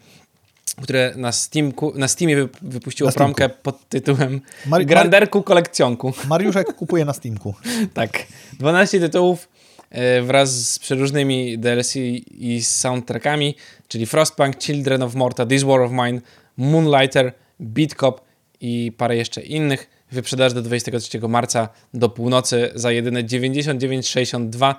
[0.82, 6.12] które na, Steamku, na Steamie wy- wypuściło Na promkę pod tytułem Mari- Granderku Kolekcjonku.
[6.28, 7.54] Mariuszek kupuje na Steamku.
[7.94, 8.26] Tak.
[8.58, 9.48] 12 tytułów
[9.90, 11.96] e, wraz z przeróżnymi DLC
[12.30, 13.54] i soundtrackami,
[13.88, 16.20] czyli Frostpunk, Children of Morta, This War of Mine,
[16.56, 18.20] Moonlighter, Beat Cop
[18.60, 19.90] i parę jeszcze innych.
[20.12, 24.74] Wyprzedaż do 23 marca do północy za jedyne 99,62,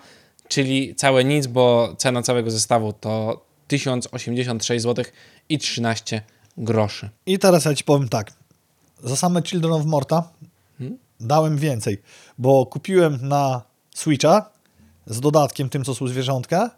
[0.47, 5.05] czyli całe nic, bo cena całego zestawu to 1086 zł
[5.49, 6.21] i 13
[6.57, 7.09] groszy.
[7.25, 8.31] I teraz ja ci powiem tak.
[9.03, 10.29] Za same Children of Morta
[10.77, 10.97] Hmm?
[11.19, 12.01] dałem więcej,
[12.37, 13.61] bo kupiłem na
[13.95, 14.49] Switcha
[15.05, 16.71] z dodatkiem tym, co są zwierzątka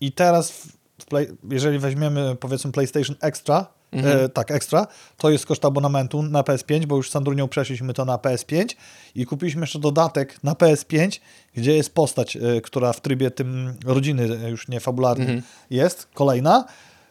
[0.00, 0.68] i teraz
[1.08, 4.86] play, jeżeli weźmiemy powiedzmy PlayStation Extra, e, tak, ekstra,
[5.16, 8.66] to jest koszt abonamentu na PS5, bo już z Sandrunią przeszliśmy to na PS5
[9.14, 11.20] i kupiliśmy jeszcze dodatek na PS5,
[11.54, 16.64] gdzie jest postać, e, która w trybie tym rodziny, e, już nie fabularnym jest, kolejna,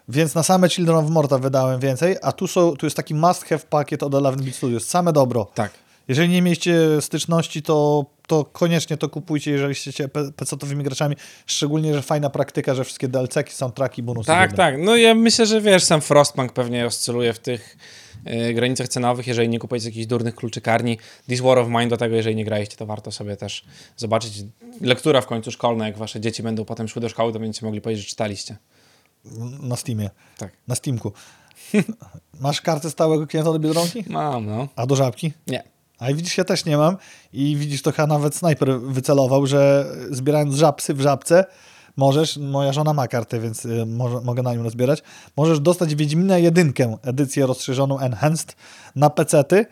[0.09, 3.45] więc na same Children of Morta wydałem więcej, a tu, są, tu jest taki must
[3.45, 5.47] have pakiet od 11-bit Studios, same dobro.
[5.53, 5.71] Tak.
[6.07, 11.15] Jeżeli nie mieliście styczności, to, to koniecznie to kupujcie, jeżeli jesteście PC-towymi graczami.
[11.45, 14.28] Szczególnie, że fajna praktyka, że wszystkie DLC-ki, soundtracki, bonusy.
[14.28, 14.57] Tak, będą.
[14.57, 14.75] tak.
[14.80, 17.78] No ja myślę, że wiesz, sam Frostpunk pewnie oscyluje w tych
[18.49, 20.97] y, granicach cenowych, jeżeli nie kupujecie jakichś durnych kluczykarni.
[21.28, 23.65] This War of Mine do tego, jeżeli nie graliście, to warto sobie też
[23.97, 24.34] zobaczyć.
[24.82, 27.82] Lektura w końcu szkolna, jak wasze dzieci będą potem szły do szkoły, to będziecie mogli
[27.82, 28.57] powiedzieć, że czytaliście.
[29.61, 30.51] Na Steamie, Tak.
[30.67, 31.11] na Steamku.
[32.39, 34.03] Masz kartę stałego klienta do Biedronki?
[34.07, 34.67] Mam, no.
[34.75, 35.34] A do Żabki?
[35.47, 35.63] Nie.
[35.99, 36.97] A i widzisz, ja też nie mam.
[37.33, 41.45] I widzisz, to chyba nawet snajper wycelował, że zbierając żabsy w Żabce,
[41.97, 45.03] możesz, moja żona ma kartę, więc y, może, mogę na nią rozbierać,
[45.37, 48.55] możesz dostać Wiedźmina jedynkę, edycję rozszerzoną Enhanced
[48.95, 49.65] na pecety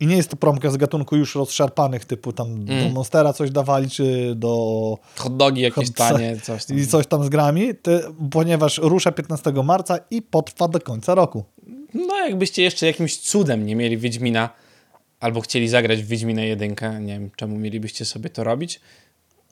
[0.00, 3.90] i nie jest to promka z gatunku już rozszarpanych, typu tam do Monstera coś dawali,
[3.90, 6.78] czy do Hot dogi jakieś Hot- tanie, coś tam.
[6.78, 8.00] i coś tam z grami, ty,
[8.30, 11.44] ponieważ rusza 15 marca i potrwa do końca roku.
[11.94, 14.50] No jakbyście jeszcze jakimś cudem nie mieli Wiedźmina,
[15.20, 18.80] albo chcieli zagrać w Wiedźmina jedynkę, nie wiem czemu mielibyście sobie to robić,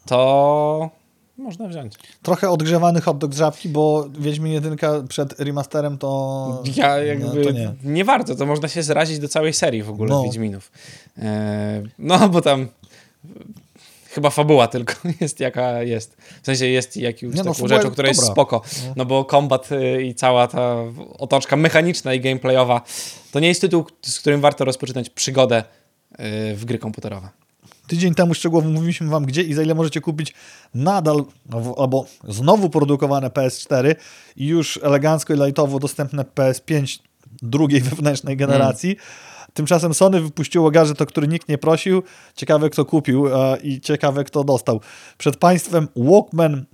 [0.07, 0.91] to
[1.39, 1.95] można wziąć.
[2.23, 6.63] Trochę odgrzewany hot dog z żabki, bo Wiedźmin jedynka przed remasterem to...
[6.77, 7.75] Ja jakby to nie.
[7.85, 8.05] nie.
[8.05, 10.23] warto, to można się zrazić do całej serii w ogóle No.
[10.23, 10.73] Wiedźminów.
[11.19, 12.69] E, no bo tam
[14.19, 16.17] chyba fabuła tylko jest jaka jest.
[16.43, 18.33] W sensie jest jakąś no, taką rzeczą, jest która jest dobra.
[18.33, 18.63] spoko.
[18.97, 20.77] No bo kombat y, i cała ta
[21.19, 22.81] otoczka mechaniczna i gameplayowa
[23.33, 25.63] to nie jest tytuł, z którym warto rozpoczynać przygodę
[26.13, 27.29] y, w gry komputerowe.
[27.87, 30.35] Tydzień temu szczegółowo mówiliśmy wam gdzie i za ile możecie kupić
[30.75, 31.25] nadal
[31.79, 33.95] albo znowu produkowane PS4
[34.37, 36.99] i już elegancko i lightowo dostępne PS5
[37.43, 38.97] drugiej wewnętrznej generacji.
[39.59, 42.03] Tymczasem Sony wypuściło gadżet, o który nikt nie prosił.
[42.35, 44.81] Ciekawe kto kupił e, i ciekawe kto dostał.
[45.19, 46.65] Przed państwem Walkman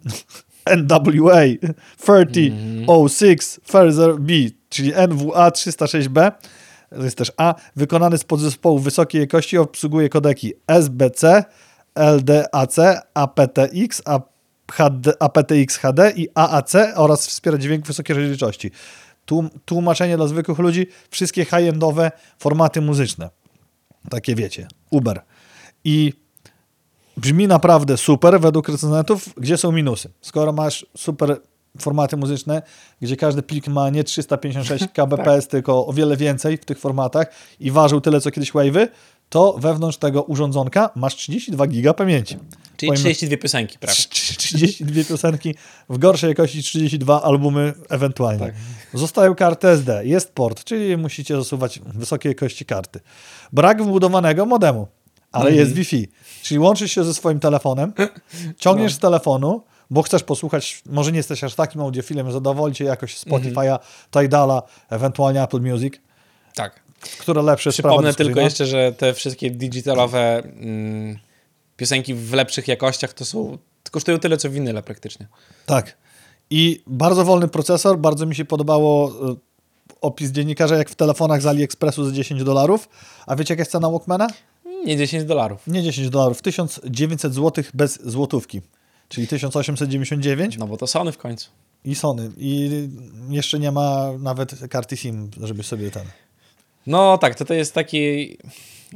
[0.76, 1.40] NWA
[1.98, 4.32] 3006 Further B,
[4.68, 6.32] czyli NWA 306B.
[6.90, 7.54] To jest też A.
[7.76, 11.44] Wykonany z podzespołu wysokiej jakości obsługuje kodeki SBC,
[11.94, 12.76] LDAC,
[13.14, 14.02] aptX,
[15.20, 18.70] aptX HD i AAC oraz wspiera dźwięk wysokiej rozdzielczości.
[19.26, 23.30] Tłum- Tłumaczenie dla zwykłych ludzi, wszystkie high-endowe formaty muzyczne.
[24.10, 25.22] Takie wiecie, Uber.
[25.84, 26.12] I
[27.16, 29.28] brzmi naprawdę super według recenzentów.
[29.36, 30.10] Gdzie są minusy?
[30.20, 31.40] Skoro masz super
[31.80, 32.62] formaty muzyczne,
[33.00, 37.26] gdzie każdy plik ma nie 356 kbps, tylko o wiele więcej w tych formatach
[37.60, 38.88] i ważył tyle, co kiedyś Wave'y,
[39.28, 42.36] to wewnątrz tego urządzonka masz 32 giga pamięci.
[42.76, 44.02] Czyli Pojmy- 32 piosenki, prawda?
[44.38, 45.54] 32 piosenki,
[45.88, 48.46] w gorszej jakości 32 albumy ewentualnie.
[48.46, 48.54] Tak.
[48.94, 53.00] Zostają karty SD, jest port, czyli musicie zasuwać wysokiej jakości karty.
[53.52, 54.88] Brak wbudowanego modemu,
[55.32, 55.60] ale Mhm.
[55.60, 56.08] jest Wi-Fi,
[56.42, 57.92] czyli łączysz się ze swoim telefonem,
[58.58, 58.96] ciągniesz No.
[58.96, 63.78] z telefonu, bo chcesz posłuchać, może nie jesteś aż takim audiofilem, zadowolicie jakoś Spotify'a,
[64.10, 65.94] Tidala, ewentualnie Apple Music,
[66.54, 66.80] Tak.
[67.20, 71.18] które lepsze Przypomnę tylko jeszcze, że te wszystkie digitalowe mm,
[71.76, 73.58] piosenki w lepszych jakościach to są
[73.90, 75.26] kosztują tyle, co winyle praktycznie.
[75.66, 75.96] Tak.
[76.50, 79.36] I bardzo wolny procesor, bardzo mi się podobało y,
[80.00, 82.88] opis dziennikarza, jak w telefonach z AliExpressu za 10 dolarów.
[83.26, 84.26] A wiecie, jaka jest cena Walkmana?
[84.86, 85.66] Nie 10 dolarów.
[85.66, 88.60] Nie 10 dolarów, 1900 zł bez złotówki.
[89.08, 91.50] Czyli 1899 No bo to Sony w końcu.
[91.84, 92.30] i Sony.
[92.36, 92.70] I
[93.30, 96.02] jeszcze nie ma nawet karty SIM, żeby sobie ten...
[96.86, 98.36] No tak, to to jest taki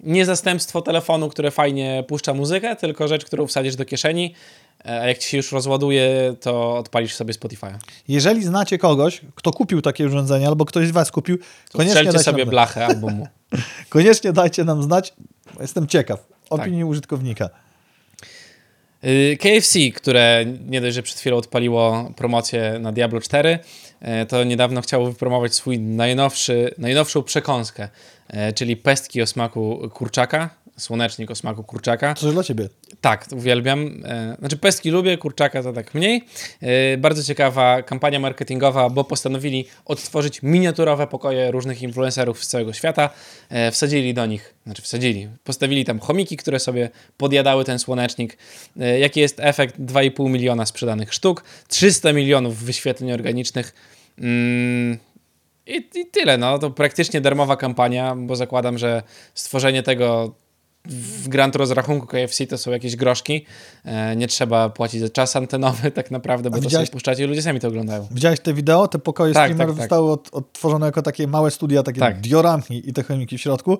[0.02, 4.90] nie zastępstwo telefonu, które fajnie puszcza muzykę, tylko rzecz, którą wsadzisz do kieszeni, e, a
[4.92, 7.74] jak ci się już rozładuje, to odpalisz sobie Spotify'a.
[8.08, 11.38] Jeżeli znacie kogoś, kto kupił takie urządzenie, albo ktoś z was kupił,
[11.72, 13.28] koniecznie Strzelcie dajcie, sobie nam, blachę albumu.
[13.88, 15.14] koniecznie dajcie nam znać.
[15.60, 17.50] Jestem ciekaw opinii użytkownika.
[19.04, 23.58] Y, KFC, które nie dość, że przed chwilą odpaliło promocję na Diablo 4,
[24.00, 27.88] e, to niedawno chciało wypromować swój najnowszy, najnowszą przekąskę,
[28.28, 32.14] e, czyli pestki o smaku kurczaka, słonecznik o smaku kurczaka.
[32.14, 32.68] Coś dla ciebie.
[33.00, 34.02] Tak, uwielbiam.
[34.04, 36.24] E, Znaczy pestki lubię, kurczaka to tak mniej.
[36.60, 43.10] E, Bardzo ciekawa kampania marketingowa, bo postanowili odtworzyć miniaturowe pokoje różnych influencerów z całego świata.
[43.48, 48.38] E, Wsadzili do nich, znaczy wsadzili, postawili tam chomiki, które sobie podjadały ten słonecznik.
[49.00, 49.78] Jaki jest efekt?
[49.78, 53.74] 2,5 miliona sprzedanych sztuk, 300 milionów wyświetleń organicznych.
[54.18, 54.98] Mm,
[55.66, 59.02] i, I tyle, no to praktycznie darmowa kampania, bo zakładam, że
[59.34, 60.34] stworzenie tego
[60.88, 63.44] w grant rozrachunku KFC to są jakieś groszki.
[63.84, 67.24] E, nie trzeba płacić za czas antenowy tak naprawdę, bo A to widziałeś- sobie puszczacie
[67.24, 68.06] i ludzie sami to oglądają.
[68.10, 68.88] Widziałeś te wideo?
[68.88, 69.84] Te pokoje Tak, streamerów tak, tak.
[69.90, 72.20] zostały od, odtworzone jako takie małe studia, takie Tak.
[72.20, 73.78] dioramki i te chomiki w środku.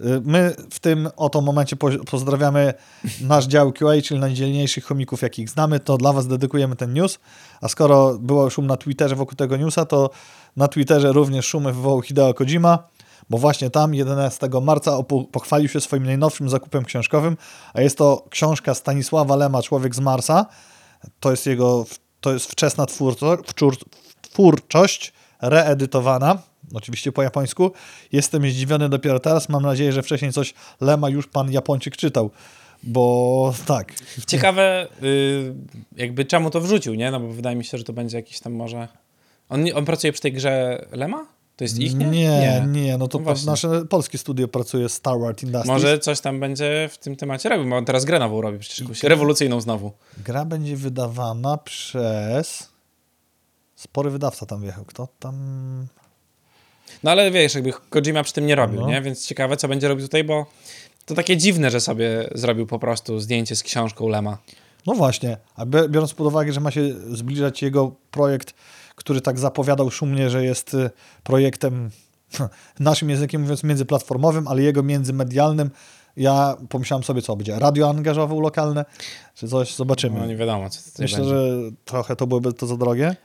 [0.00, 2.74] Y, My w tym oto momencie po, pozdrawiamy
[3.20, 5.80] nasz dział QA, czyli najdzielniejszych chomików, jakich znamy.
[5.80, 7.18] To dla was dedykujemy ten news.
[7.60, 10.10] A skoro było szum na Twitterze wokół tego newsa, to
[10.56, 12.88] na Twitterze również szumy wywołał Hideo Kojima,
[13.30, 15.02] bo właśnie tam 11 marca
[15.32, 17.36] pochwalił się swoim najnowszym zakupem książkowym,
[17.74, 20.46] a jest to książka Stanisława Lema, Człowiek z Marsa.
[21.20, 21.86] To jest jego,
[22.20, 22.86] to jest wczesna
[24.30, 25.12] twórczość,
[25.42, 26.38] reedytowana,
[26.74, 27.72] oczywiście po japońsku.
[28.12, 32.30] Jestem zdziwiony dopiero teraz, mam nadzieję, że wcześniej coś Lema już pan Japończyk czytał,
[32.82, 33.92] bo tak.
[34.26, 35.54] Ciekawe, y,
[35.96, 37.10] jakby czemu to wrzucił, nie?
[37.10, 38.88] No bo wydaje mi się, że to będzie jakiś tam może...
[39.48, 41.33] On, on pracuje przy tej grze Lema?
[41.56, 42.06] To jest ich, nie?
[42.06, 45.66] Nie, nie, no to No nasze polskie studio pracuje Star Wars Industries.
[45.66, 48.80] Może coś tam będzie w tym temacie robił, bo on teraz grę nową robi, przecież
[48.80, 49.92] jakąś rewolucyjną znowu.
[50.24, 52.68] Gra będzie wydawana przez...
[53.76, 54.84] Spory wydawca tam wjechał.
[54.84, 55.36] Kto tam...
[57.02, 58.86] No ale wiesz, jakby Kojima przy tym nie robił, No.
[58.88, 59.02] nie?
[59.02, 60.46] Więc ciekawe, co będzie robił tutaj, bo
[61.06, 64.38] to takie dziwne, że sobie zrobił po prostu zdjęcie z książką Lema.
[64.86, 68.54] No właśnie, a biorąc pod uwagę, że ma się zbliżać jego projekt,
[68.94, 70.90] który tak zapowiadał szumnie, że jest y,
[71.22, 71.90] projektem
[72.80, 75.70] naszym językiem mówiąc międzyplatformowym, ale jego międzymedialnym,
[76.16, 78.84] ja pomyślałem sobie, co będzie, radio angażował lokalne,
[79.34, 80.20] czy coś, zobaczymy.
[80.20, 81.34] No nie wiadomo, co tutaj Myślę, będzie.
[81.34, 83.16] że trochę to byłoby to za drogie.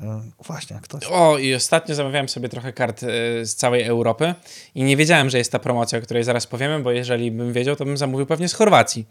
[0.00, 0.04] Y,
[0.46, 1.04] Właśnie, ktoś...
[1.04, 3.06] O, i ostatnio zamawiałem sobie trochę kart y,
[3.46, 4.34] z całej Europy
[4.74, 7.76] i nie wiedziałem, że jest ta promocja, o której zaraz powiemy, bo jeżeli bym wiedział,
[7.76, 9.06] to bym zamówił pewnie z Chorwacji.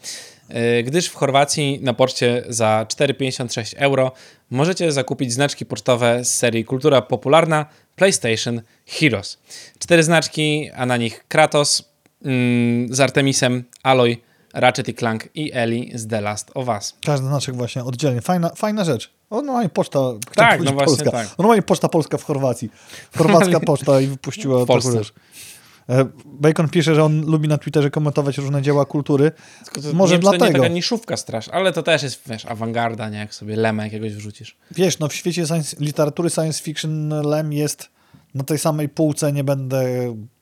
[0.79, 4.11] Y, Gdyż w Chorwacji na poczcie za 4,56 euro
[4.49, 7.65] możecie zakupić znaczki pocztowe z serii Kultura Popularna
[7.95, 9.37] PlayStation Heroes.
[9.79, 11.89] Cztery znaczki, a na nich Kratos
[12.25, 14.17] mm, z Artemisem, Aloy,
[14.55, 16.93] Ratchet Clank i Ellie z The Last of Us.
[17.05, 18.21] Każdy znaczek właśnie oddzielnie.
[18.21, 19.13] Fajna, fajna rzecz.
[19.29, 19.99] O, normalnie poczta,
[20.35, 21.11] Tak, no właśnie Polska.
[21.11, 21.37] tak.
[21.37, 22.69] Normalnie poczta polska w Chorwacji.
[23.17, 25.13] Chorwacka poczta i wypuściła taką rzecz.
[25.89, 29.31] E, Bacon pisze, że on lubi na Twitterze komentować różne dzieła kultury.
[29.73, 30.57] To, Może nie, czy To dlatego.
[30.57, 33.17] nie taka niszówka strasz, ale to też jest, wiesz, awangarda, nie?
[33.17, 34.57] Jak sobie lemę jakiegoś wrzucisz.
[34.71, 37.89] Wiesz, no w świecie science, literatury science fiction Lem jest
[38.35, 39.85] na tej samej półce, nie będę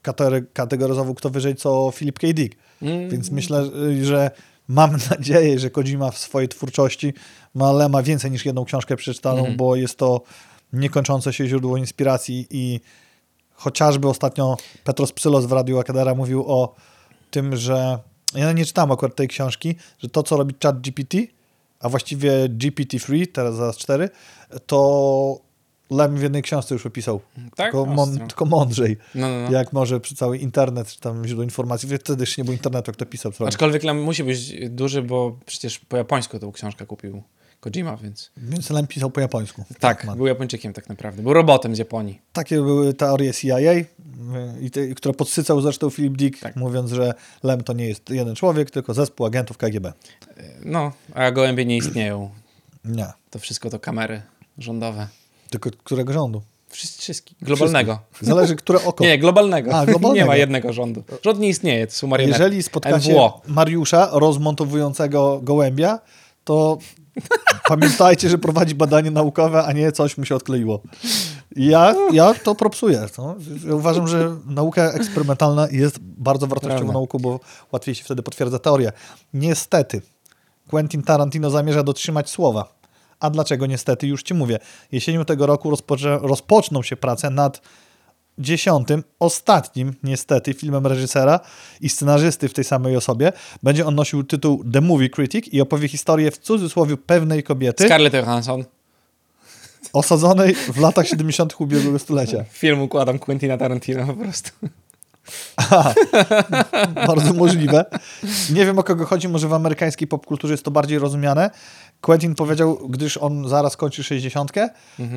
[0.04, 2.28] kategory- kategoryzował kto wyżej, co Philip K.
[2.34, 2.56] Dick.
[2.82, 3.10] Mm.
[3.10, 3.70] Więc myślę,
[4.04, 4.32] że
[4.68, 7.14] mam nadzieję, że Kojima w swojej twórczości
[7.56, 9.58] ma Lema więcej niż jedną książkę przeczytaną, Mhm.
[9.58, 10.22] bo jest to
[10.74, 12.80] niekończące się źródło inspiracji i
[13.54, 16.76] chociażby ostatnio Petros Psylos w Radiu Akadera mówił o
[17.32, 18.00] tym, że
[18.36, 21.18] ja nie czytałem akurat tej książki, że to, co robi chat GPT,
[21.80, 24.10] a właściwie GPT-3, teraz zaraz 4,
[24.68, 25.40] to
[25.94, 27.22] Lem w jednej książce już opisał.
[27.56, 27.72] Tak?
[27.72, 28.28] Tylko, mą- Ostro.
[28.28, 28.98] tylko mądrzej.
[29.16, 29.52] No, no, no.
[29.52, 31.98] Jak może przy cały internet, czy tam źródło informacji.
[31.98, 33.32] Wtedy jeszcze nie było internetu, jak to pisał.
[33.40, 33.48] robi.
[33.50, 37.24] Aczkolwiek lem musi być duży, bo przecież po japońsku tą książkę kupił
[37.60, 38.32] Kojima, więc...
[38.38, 39.64] Więc Lem pisał po japońsku.
[39.80, 41.24] Tak, był Japończykiem tak naprawdę.
[41.24, 42.22] Był robotem z Japonii.
[42.34, 43.58] Takie były teorie CIA,
[44.62, 46.56] i te, które podsycał zresztą Philip Dick, Tak.
[46.56, 47.14] mówiąc, że
[47.44, 49.94] Lem to nie jest jeden człowiek, tylko zespół agentów KGB.
[50.66, 52.30] No, a gołębie nie istnieją.
[52.86, 53.08] Nie.
[53.30, 54.22] To wszystko to kamery
[54.58, 55.08] rządowe.
[55.60, 56.42] Tylko którego rządu?
[56.70, 57.38] Wszystkich.
[57.42, 58.00] Globalnego.
[58.22, 59.04] Zależy, które oko.
[59.04, 59.72] Nie, globalnego.
[59.74, 60.24] A, globalnego.
[60.24, 61.04] Nie ma jednego rządu.
[61.22, 62.42] Rząd nie istnieje, to są marionetki.
[62.42, 63.42] Jeżeli spotkacie NWO.
[63.48, 66.00] Mariusza rozmontowującego gołębia,
[66.44, 66.78] to
[67.68, 70.82] pamiętajcie, że prowadzi badanie naukowe, a nie coś mu się odkleiło.
[71.56, 73.06] Ja, ja to propsuję.
[73.18, 73.36] No.
[73.68, 76.94] Ja uważam, że nauka eksperymentalna jest bardzo wartościową Prawda.
[76.94, 77.40] nauką, bo
[77.72, 78.92] łatwiej się wtedy potwierdza teorię.
[79.34, 80.02] Niestety,
[80.70, 82.74] Quentin Tarantino zamierza dotrzymać słowa.
[83.24, 84.08] A dlaczego niestety?
[84.08, 84.60] Już ci mówię.
[84.92, 87.62] Jesienią tego roku rozpoczę, rozpoczną się prace nad
[88.38, 91.40] dziesiątym, ostatnim niestety filmem reżysera
[91.82, 93.32] i scenarzysty w tej samej osobie.
[93.64, 98.14] Będzie on nosił tytuł The Movie Critic i opowie historię w cudzysłowie pewnej kobiety Scarlett
[98.14, 98.64] Johansson.
[99.94, 101.56] osadzonej w latach 70.
[101.62, 102.44] ubiegłego stulecia.
[102.52, 104.52] Film układam Quentina Tarantino po prostu.
[107.08, 107.86] Bardzo możliwe.
[108.50, 111.50] Nie wiem o kogo chodzi, może w amerykańskiej popkulturze jest to bardziej rozumiane.
[112.04, 114.52] Quentin powiedział, gdyż on zaraz kończy 60,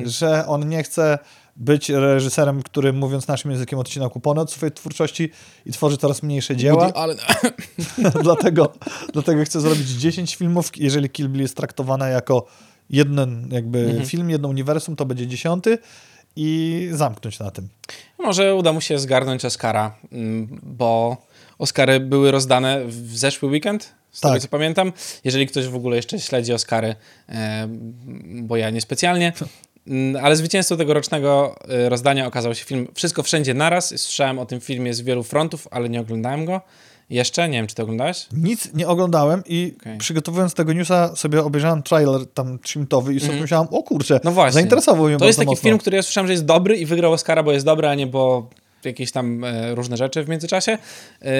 [0.05, 1.19] że on nie chce
[1.55, 5.29] być reżyserem, który mówiąc naszym językiem odcina kupony od swojej twórczości
[5.65, 6.91] i tworzy coraz mniejsze dzieła.
[8.23, 8.73] Dlatego,
[9.13, 10.71] dlatego chcę zrobić 10 filmów.
[10.75, 12.45] Jeżeli Kill Bill jest traktowana jako
[12.89, 15.77] jeden jakby film, jedno uniwersum, to będzie dziesiąty
[16.35, 17.69] i zamknąć na tym.
[18.19, 21.17] Może uda mu się zgarnąć Oscara, mm, bo
[21.57, 24.31] Oscary były rozdane w zeszły weekend, z Tak.
[24.31, 24.93] tego co pamiętam.
[25.23, 26.95] Jeżeli ktoś w ogóle jeszcze śledzi Oscary,
[27.29, 27.67] e,
[28.41, 29.33] bo ja niespecjalnie.
[29.87, 33.87] Mm, Ale zwycięzcą tegorocznego e, rozdania okazał się film Wszystko Wszędzie Naraz.
[34.01, 36.61] Słyszałem o tym filmie z wielu frontów, ale nie oglądałem go.
[37.09, 37.49] Jeszcze?
[37.49, 38.27] Nie wiem, czy to oglądałeś?
[38.31, 39.97] Nic nie oglądałem i Okej.
[39.97, 43.41] przygotowując tego newsa sobie obejrzałem trailer tam trzyminutowy i sobie Mhm.
[43.41, 44.53] myślałem, o kurczę, No właśnie.
[44.53, 45.63] zainteresował mnie To jest taki mocno.
[45.63, 48.07] film, który ja słyszałem, że jest dobry i wygrał Oscara, bo jest dobry, a nie
[48.07, 48.49] bo
[48.85, 50.77] jakieś tam e, różne rzeczy w międzyczasie.
[51.21, 51.31] E,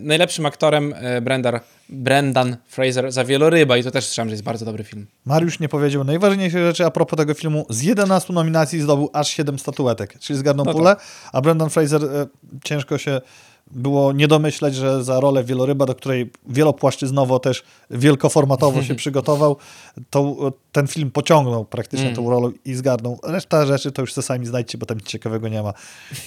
[0.00, 4.64] najlepszym aktorem e, Brendan, Brendan Fraser za Wieloryba i to też słyszałem, że jest bardzo
[4.64, 5.06] dobry film.
[5.24, 7.66] Mariusz nie powiedział najważniejszej rzeczy a propos tego filmu.
[7.68, 10.96] Z 11 nominacji zdobył aż 7 statuetek, czyli zgarnął No pulę,
[11.32, 12.26] a Brendan Fraser e,
[12.64, 13.20] ciężko się
[13.70, 19.56] było nie domyśleć, że za rolę wieloryba, do której wielopłaszczyznowo też wielkoformatowo się przygotował,
[20.10, 22.16] to e, ten film pociągnął praktycznie Mm.
[22.16, 23.18] tą rolą i zgarnął.
[23.22, 25.72] Reszta rzeczy to już sobie sami znajdźcie, bo tam nic ciekawego nie ma.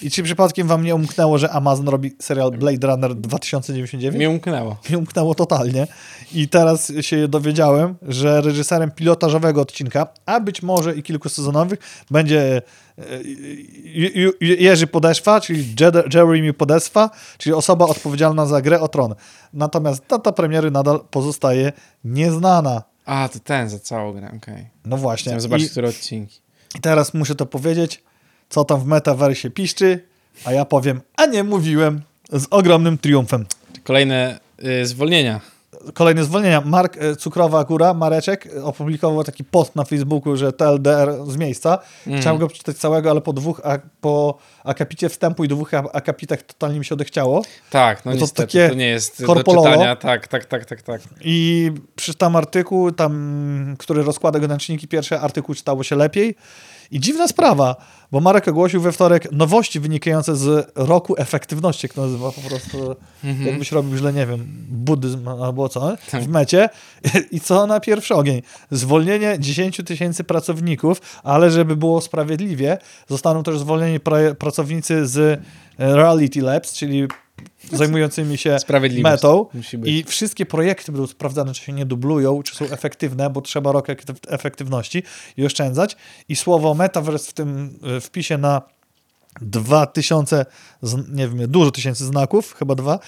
[0.01, 4.15] I czy przypadkiem wam nie umknęło, że Amazon robi serial Blade Runner 2099?
[4.15, 4.77] Mnie umknęło.
[4.89, 5.87] mi umknęło totalnie.
[6.33, 11.79] I teraz się dowiedziałem, że reżyserem pilotażowego odcinka, a być może i kilkusezonowych,
[12.11, 12.61] będzie
[12.97, 13.01] e,
[14.41, 15.65] Jerzy Podeszwa, czyli
[16.13, 19.15] Jeremy Podeszwa, czyli osoba odpowiedzialna za grę o tron.
[19.53, 21.71] Natomiast data premiery nadal pozostaje
[22.03, 22.94] nieznana.
[23.05, 24.67] A, to ten za całą grę, okej.
[24.85, 25.23] No właśnie.
[25.23, 26.39] Chciałem zobaczyć, I, które odcinki.
[26.75, 28.03] I teraz muszę to powiedzieć,
[28.49, 30.03] co tam w metaversie piszczy,
[30.45, 32.01] a ja powiem, a nie mówiłem,
[32.31, 33.45] z ogromnym triumfem.
[33.83, 34.39] Kolejne
[34.81, 35.41] y, zwolnienia.
[35.93, 36.61] Kolejne zwolnienia.
[36.61, 41.79] Mark e, Cukrowa Góra, Mareczek, e, opublikował taki post na Facebooku, że TLDR z miejsca.
[42.07, 42.21] Mm.
[42.21, 46.79] Chciałem go przeczytać całego, ale po dwóch, a, po akapicie wstępu i dwóch akapitach totalnie
[46.79, 47.41] mi się odechciało.
[47.69, 49.63] Tak, no No to niestety, takie to nie jest korpololo.
[49.63, 49.95] do czytania.
[49.95, 51.01] Tak, tak, tak, tak, tak.
[51.21, 56.35] I przeczytam artykuł, tam, który rozkłada go na czynniki pierwsze, artykuł czytało się lepiej.
[56.91, 57.75] I dziwna sprawa,
[58.11, 62.95] bo Marek ogłosił we wtorek nowości wynikające z roku efektywności, jak to nazywa po prostu,
[63.23, 63.47] Mhm.
[63.47, 66.69] jakbyś robił źle, nie wiem, buddyzm albo co, w mecie.
[67.31, 68.41] I co na pierwszy ogień?
[68.71, 72.77] Zwolnienie 10 tysięcy pracowników, ale żeby było sprawiedliwie,
[73.09, 75.41] zostaną też zwolnieni pra- pracownicy z
[75.77, 77.07] Reality Labs, czyli
[77.71, 78.57] zajmującymi się
[79.03, 79.45] metą
[79.89, 83.89] i wszystkie projekty będą sprawdzane, czy się nie dublują, czy są efektywne, bo trzeba rok
[83.89, 85.03] ek- efektywności
[85.37, 85.95] i oszczędzać.
[86.29, 88.61] I słowo metaverse w tym e, wpisie na
[89.41, 90.45] 2000,
[90.81, 92.99] z- nie wiem, dużo tysięcy znaków, chyba dwa,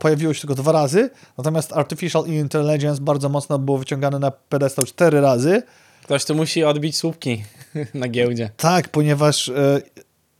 [0.00, 5.20] pojawiło się tylko dwa razy, natomiast artificial intelligence bardzo mocno było wyciągane na pedestał cztery
[5.20, 5.62] razy.
[6.04, 7.44] Ktoś tu musi odbić słupki
[7.94, 8.50] na giełdzie.
[8.56, 9.80] Tak, ponieważ e,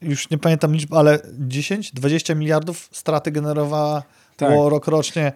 [0.07, 4.03] już nie pamiętam liczby, ale 10-20 miliardów straty generowała
[4.37, 4.51] Tak.
[4.51, 5.33] rok rocznie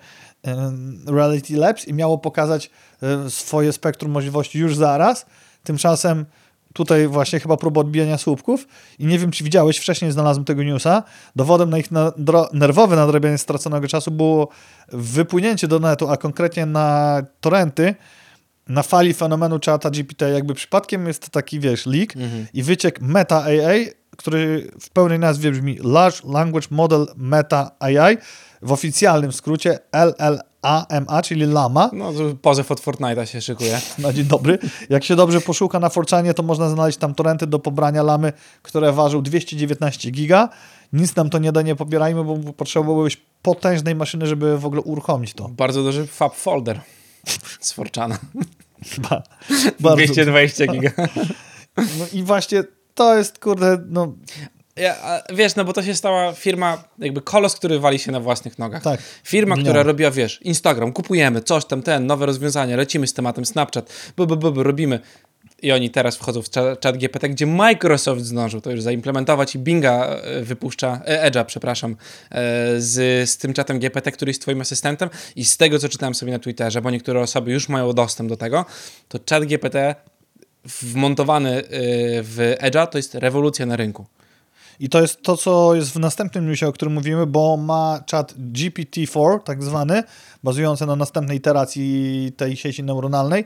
[1.07, 2.71] Reality Labs i miało pokazać
[3.29, 5.27] swoje spektrum możliwości już zaraz.
[5.65, 6.27] Tymczasem
[6.75, 8.67] tutaj właśnie chyba próba odbijania słupków
[8.99, 11.03] i nie wiem, czy widziałeś, wcześniej znalazłem tego newsa.
[11.37, 14.49] Dowodem na ich nadro- nerwowe nadrabianie straconego czasu było
[14.93, 17.95] wypłynięcie do netu, a konkretnie na torrenty,
[18.69, 22.47] na fali fenomenu czata GPT, jakby przypadkiem jest taki, wiesz, leak Mhm.
[22.55, 23.87] i wyciek Meta AI,
[24.21, 28.17] który w pełnej nazwie brzmi Large Language Model Meta AI,
[28.63, 32.13] w oficjalnym skrócie LLAMA, czyli LAMA, No,
[32.43, 33.81] pozew od Fortnite'a się szykuje.
[33.99, 34.59] na dzień dobry.
[34.91, 38.93] Jak się dobrze poszuka na Forczanie, to można znaleźć tam torrenty do pobrania lamy, które
[38.93, 40.49] ważą 219 giga.
[40.93, 45.35] Nic nam to nie da, nie pobierajmy, bo potrzebowałbyś potężnej maszyny, żeby w ogóle uruchomić
[45.35, 45.49] to.
[45.49, 46.81] Bardzo duży fab folder
[47.61, 48.19] z Forczana.
[48.99, 49.23] Ba-
[49.81, 49.97] Bardzo.
[49.97, 50.91] 220 giga.
[51.77, 52.65] No i właśnie
[53.01, 54.13] to jest, kurde, no
[54.77, 58.59] Ja, wiesz, no bo to się stała firma, jakby kolos, który wali się na własnych
[58.59, 58.83] nogach.
[58.83, 59.01] Tak.
[59.25, 63.93] Firma, która robiła, wiesz, Instagram, kupujemy, coś tam, ten, nowe rozwiązania, lecimy z tematem Snapchat,
[64.17, 65.01] bu, bu, bu, bu, robimy.
[65.63, 66.51] I oni teraz wchodzą w
[66.83, 71.97] chat GPT, gdzie Microsoft zdążył to już zaimplementować i Binga e, wypuszcza, e, Edge'a, przepraszam,
[72.31, 76.15] e, z, z tym czatem GPT, który jest twoim asystentem i z tego, co czytałem
[76.15, 78.65] sobie na Twitterze, bo niektóre osoby już mają dostęp do tego,
[79.09, 79.95] to chat GPT
[80.65, 81.63] wmontowany e,
[82.23, 84.07] w Edge'a to jest rewolucja na rynku.
[84.81, 88.35] I to jest to, co jest w następnym newsie, o którym mówimy, bo ma czat
[88.53, 90.03] GPT-4, tak zwany,
[90.45, 93.45] bazujący na następnej iteracji tej sieci neuronalnej,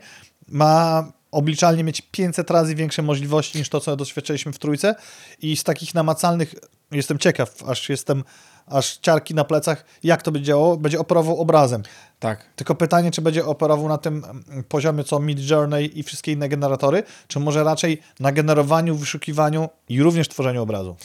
[0.49, 4.95] ma obliczalnie mieć 500 razy większe możliwości niż to, co doświadczyliśmy w trójce
[5.43, 6.55] i z takich namacalnych
[6.93, 8.25] jestem ciekaw, aż jestem,
[8.67, 11.83] aż ciarki na plecach, jak to będzie działało, będzie operował obrazem.
[12.21, 12.45] Tak.
[12.57, 16.49] Tylko pytanie, czy będzie operował na tym mm, poziomie co Mid Journey i wszystkie inne
[16.49, 20.97] generatory, czy może raczej na generowaniu, wyszukiwaniu i również tworzeniu obrazu.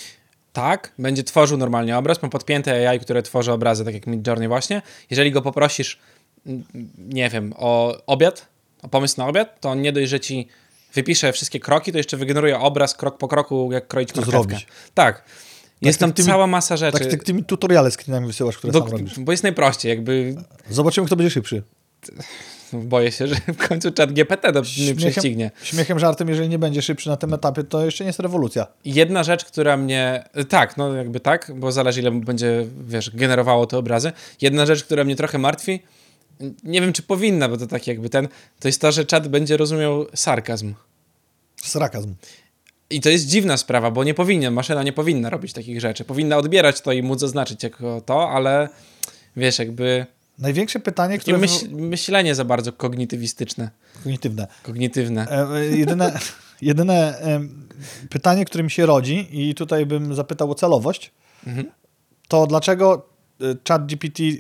[0.54, 4.82] Tak, będzie tworzył normalnie obraz, ma podpięte AI, które tworzy obrazy, tak jak Midjourney właśnie.
[5.10, 6.00] Jeżeli go poprosisz,
[6.46, 6.64] mm,
[6.98, 8.48] nie wiem, o obiad,
[8.82, 10.48] o pomysł na obiad, to on nie dość, że ci
[10.94, 14.48] wypisze wszystkie kroki, to jeszcze wygeneruje obraz krok po kroku, jak kroić To marchewkę.
[14.50, 14.68] zrobić.
[14.94, 15.24] Tak.
[15.82, 17.00] Jest tak tam tymi- cała masa rzeczy.
[17.00, 19.20] Tak, ty tymi tutoriale screenami wysyłasz, które Do, sam robisz.
[19.20, 20.36] bo jest najprościej, jakby
[20.70, 21.64] Zobaczymy, kto będzie szybszy.
[22.74, 25.52] Boję się, że w końcu czat GPT do mnie prześcignie.
[25.64, 28.68] śmiechem żartem, jeżeli nie będzie szybszy na tym etapie, to jeszcze nie jest rewolucja.
[28.86, 30.24] Jedna rzecz, która mnie.
[30.50, 34.12] Tak, no jakby tak, bo zależy, ile będzie, wiesz, generowało te obrazy.
[34.42, 35.80] Jedna rzecz, która mnie trochę martwi,
[36.64, 38.28] nie wiem, czy powinna, bo to tak jakby ten,
[38.60, 40.74] to jest to, że czat będzie rozumiał sarkazm.
[41.64, 42.14] Srakazm.
[42.90, 46.06] I to jest dziwna sprawa, bo nie powinien, maszyna nie powinna robić takich rzeczy.
[46.06, 48.70] Powinna odbierać to i móc zaznaczyć jako to, ale
[49.38, 50.06] wiesz, jakby
[50.40, 51.38] Największe pytanie, które...
[51.38, 53.70] myśl, myślenie za bardzo kognitywistyczne,
[54.04, 54.48] Kognitywne.
[54.64, 55.28] kognitywne.
[55.32, 56.20] E, e, jedyne
[56.62, 57.68] jedyne em,
[58.10, 61.12] pytanie, które mi się rodzi i tutaj bym zapytał o celowość,
[61.48, 61.72] Mhm.
[62.28, 63.06] to dlaczego
[63.42, 64.32] e, chat GPT, e,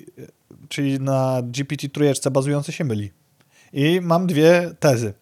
[0.69, 3.11] czyli na GPT trójeczce bazujący się myli?
[3.73, 5.13] I mam dwie tezy.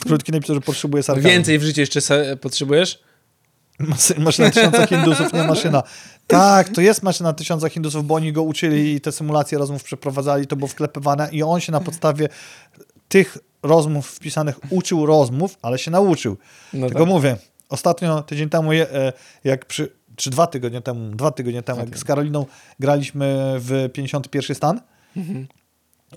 [0.00, 1.30] Krótki napis, że potrzebuje sarkazmu.
[1.30, 2.98] Więcej w życiu jeszcze potrzebujesz?
[3.80, 5.82] Masy- Maszyna tysiąca Hindusów, nie maszyna.
[6.26, 10.46] Tak, to jest maszyna tysiąca Hindusów, bo oni go uczyli i te symulacje rozmów przeprowadzali,
[10.46, 12.28] to było wklepywane i on się na podstawie
[13.08, 16.36] tych rozmów wpisanych uczył rozmów, ale się nauczył.
[16.72, 17.36] No Tylko mówię,
[17.68, 19.12] ostatnio, tydzień temu, e,
[19.44, 22.46] jak przy, czy dwa tygodnie temu, dwa tygodnie temu, jak z Karoliną
[22.80, 24.80] graliśmy w 51 stan,
[25.16, 25.46] Mhm.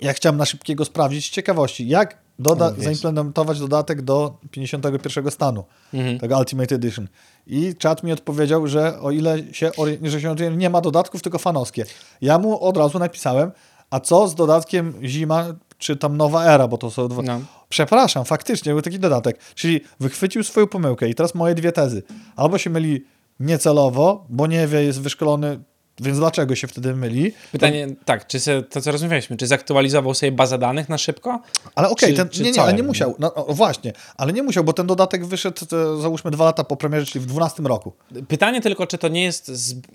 [0.01, 5.64] ja chciałem na szybkiego sprawdzić z ciekawości, jak doda- No, zaimplementować dodatek do 51 stanu,
[5.94, 6.20] Mhm.
[6.20, 7.08] tego Ultimate Edition.
[7.48, 9.72] I czat mi odpowiedział, że o ile się,
[10.04, 11.86] że się orientuję, nie ma dodatków, tylko fanowskie.
[12.22, 13.52] Ja mu od razu napisałem,
[13.90, 15.46] a co z dodatkiem zima,
[15.78, 17.22] czy tam nowa era, bo to są dwa...
[17.22, 17.40] No.
[17.70, 19.40] Przepraszam, faktycznie był taki dodatek.
[19.56, 22.04] Czyli wychwycił swoją pomyłkę i teraz moje dwie tezy.
[22.36, 23.06] Albo się myli
[23.40, 25.60] niecelowo, bo nie wie, jest wyszkolony,
[26.02, 27.34] więc dlaczego się wtedy myli?
[27.52, 31.41] Pytanie, tak, czy se, to co rozmawialiśmy, czy zaktualizował sobie bazę danych na szybko?
[31.76, 33.16] Ale okej, czy nie, nie, ale nie musiał.
[33.20, 37.06] No, właśnie, ale nie musiał, bo ten dodatek wyszedł e, załóżmy dwa lata po premierze,
[37.06, 37.93] czyli w 12 roku.
[38.28, 39.52] Pytanie tylko, czy to nie jest,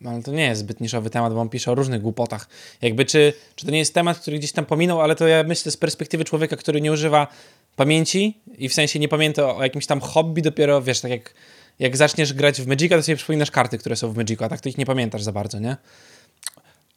[0.07, 2.48] ale to nie jest zbyt niszowy temat, bo on pisze o różnych głupotach.
[2.82, 5.72] Jakby, czy, czy to nie jest temat, który gdzieś tam pominął, ale to ja myślę
[5.72, 7.26] z perspektywy człowieka, który nie używa
[7.76, 11.34] pamięci i w sensie nie pamięta o jakimś tam hobby, dopiero, wiesz, tak jak,
[11.78, 14.60] jak zaczniesz grać w Magica, to sobie przypominasz karty, które są w Magicu, a tak
[14.60, 15.76] to ich nie pamiętasz za bardzo, nie?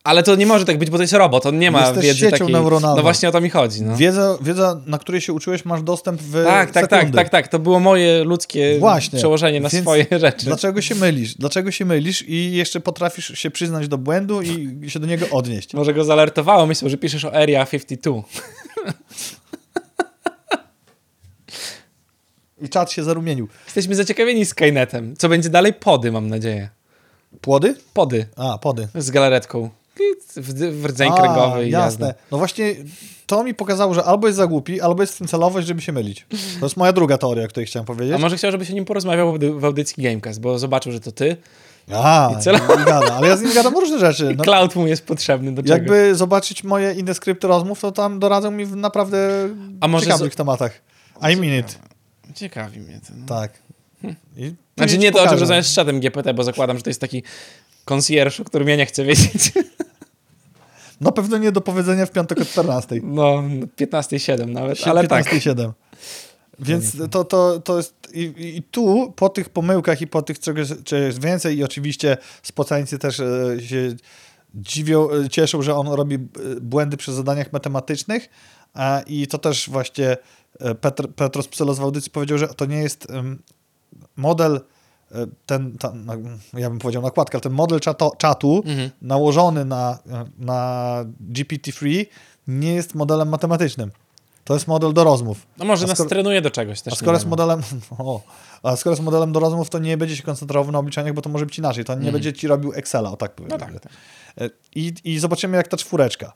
[0.03, 2.37] Ale to nie może tak być, bo to jest robot, on nie ma wiedzy siecią
[2.37, 2.53] takiej...
[2.53, 2.95] neuronalną.
[2.95, 3.97] No właśnie o to mi chodzi, no.
[3.97, 7.15] Wiedza, wiedza, na której się uczyłeś, masz dostęp w Tak, tak, tak, sekundy.
[7.17, 7.47] tak, tak.
[7.47, 9.19] To było moje ludzkie Właśnie.
[9.19, 10.45] przełożenie na Więc swoje rzeczy.
[10.45, 11.35] Dlaczego się mylisz?
[11.35, 15.73] Dlaczego się mylisz i jeszcze potrafisz się przyznać do błędu i się do niego odnieść?
[15.73, 18.11] Może go zalertowało, myślał, że piszesz o Area 52.
[22.61, 23.47] I czat się zarumienił.
[23.65, 25.15] Jesteśmy zaciekawieni Skynetem.
[25.17, 25.73] Co będzie dalej?
[25.73, 26.69] Pody, mam nadzieję.
[27.41, 27.75] Płody?
[27.93, 28.87] Pody A, pody.
[28.95, 29.69] z galaretką.
[30.35, 32.07] W, w rdzeń A, kręgowy i jasne.
[32.07, 32.21] jazda.
[32.31, 32.75] No właśnie,
[33.25, 35.91] to mi pokazało, że albo jest za głupi, albo jest w tym celowość, żeby się
[35.91, 36.25] mylić.
[36.59, 38.15] To jest moja druga teoria, o której chciałem powiedzieć.
[38.15, 40.99] A może chciał, żebyś o nim porozmawiał w audy- w audycji Gamecast, bo zobaczył, że
[40.99, 41.37] to ty.
[41.93, 43.13] A, I celo- nie gada.
[43.15, 44.33] ale ja z nim gadam różne rzeczy.
[44.37, 45.73] No, Cloud mu jest potrzebny do czego.
[45.73, 49.29] jakby zobaczyć moje inne skrypty rozmów, to tam doradzą mi w naprawdę
[49.81, 50.81] A może ciekawych tematach.
[51.21, 51.79] I mean it.
[52.35, 53.13] Ciekawi mnie to.
[53.17, 53.25] No.
[53.25, 53.51] Tak.
[54.37, 57.23] I Znaczy nie to, o czym z czatem GPT, bo zakładam, że to jest taki
[57.85, 59.51] concierge, o którym ja nie chcę wiedzieć.
[61.01, 62.99] No pewno nie do powiedzenia w piątek o 14.
[63.03, 63.43] No,
[63.77, 65.25] 15,7 nawet, ale tak.
[65.25, 65.71] 15,7.
[66.59, 67.93] Więc to, to, to jest.
[68.13, 72.99] I, I tu po tych pomyłkach i po tych czegoś, czegoś więcej, i oczywiście spocańcy
[72.99, 73.95] też e, się
[74.55, 76.19] dziwią, e, cieszą, że on robi e,
[76.61, 78.29] błędy przy zadaniach matematycznych.
[78.73, 80.17] A, I to też właśnie
[80.81, 83.07] Petr, Petros Psylos w audycji powiedział, że to nie jest
[84.15, 84.61] model.
[85.11, 85.93] e, Ten, ta,
[86.53, 88.89] ja bym powiedział nakładka, ale ten model czato, czatu Mhm.
[89.01, 89.99] nałożony na,
[90.39, 90.95] na
[91.31, 92.05] GPT-3
[92.47, 93.91] nie jest modelem matematycznym.
[94.43, 95.47] To jest model do rozmów.
[95.57, 96.93] No może A nas skoro- trenuje do czegoś też.
[96.93, 97.61] A skoro jest modelem,
[97.97, 98.21] o,
[98.63, 101.29] a skoro jest modelem do rozmów, to nie będzie się koncentrował na obliczeniach, bo to
[101.29, 101.85] może być inaczej.
[101.85, 103.51] To nie będzie ci robił Excela, o tak powiem.
[103.53, 103.73] Mhm.
[103.73, 103.93] No tak, tak.
[104.47, 106.33] E, I, I zobaczymy, jak ta czwóreczka.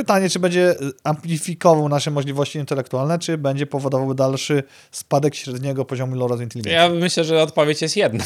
[0.00, 0.74] Pytanie, czy będzie
[1.04, 6.76] amplifikował nasze możliwości intelektualne, czy będzie powodował dalszy spadek średniego poziomu ilorazu inteligencji.
[6.76, 8.24] Ja myślę, że odpowiedź jest jedna.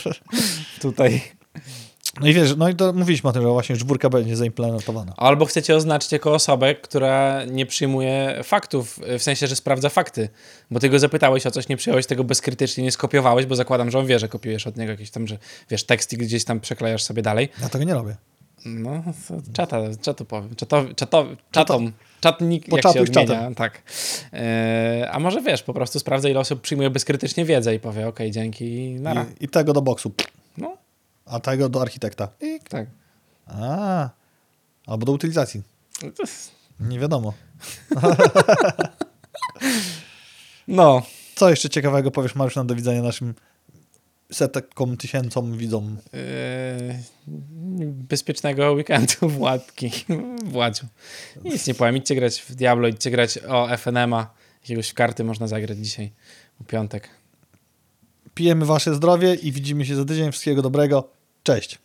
[0.82, 1.22] Tutaj.
[2.20, 5.12] No i wiesz, no i to mówiliśmy o tym, że właśnie czwórka będzie zaimplementowana.
[5.16, 10.28] Albo chcecie oznaczyć jako osobę, która nie przyjmuje faktów, w sensie, że sprawdza fakty.
[10.70, 13.98] Bo ty go zapytałeś o coś, nie przyjąłeś tego bezkrytycznie, nie skopiowałeś, bo zakładam, że
[13.98, 15.38] on wie, że kopiujesz od niego jakieś tam, że
[15.70, 17.48] wiesz, teksty gdzieś tam przeklejasz sobie dalej.
[17.62, 18.16] Ja tego nie robię.
[18.64, 19.02] No,
[19.52, 20.56] czata, czatu powiem.
[20.56, 21.92] Czatowi, czatowi, czatom.
[22.20, 23.12] Czatnik, jak się odmienia.
[23.12, 23.54] czatem.
[23.54, 23.82] Tak.
[24.32, 28.30] E, a może wiesz, po prostu sprawdza, ile osób przyjmuje bezkrytycznie wiedzę i powie, okej,
[28.30, 29.26] dzięki, nara.
[29.40, 30.12] I, I tego do boksu,
[30.58, 30.76] No,
[31.26, 32.28] a tego do architekta.
[32.40, 32.86] I, tak.
[33.46, 34.08] a,
[34.86, 35.62] albo do utylizacji.
[36.80, 37.32] Nie wiadomo.
[40.68, 41.02] No,
[41.34, 43.34] Co jeszcze ciekawego powiesz, Mariusz, nam do widzenia naszym
[44.32, 45.96] setkom tysięcom widzom.
[46.12, 46.20] Yy,
[47.84, 49.90] bezpiecznego weekendu Władki.
[50.44, 50.86] Władziu.
[51.44, 51.96] Nic nie powiem.
[51.96, 54.34] Idźcie grać w Diablo, idźcie grać o FNM-a.
[54.62, 56.12] Jakiegoś w karty można zagrać dzisiaj.
[56.60, 57.08] W piątek.
[58.34, 60.32] Pijemy wasze zdrowie i widzimy się za tydzień.
[60.32, 61.12] Wszystkiego dobrego.
[61.42, 61.78] Cześć.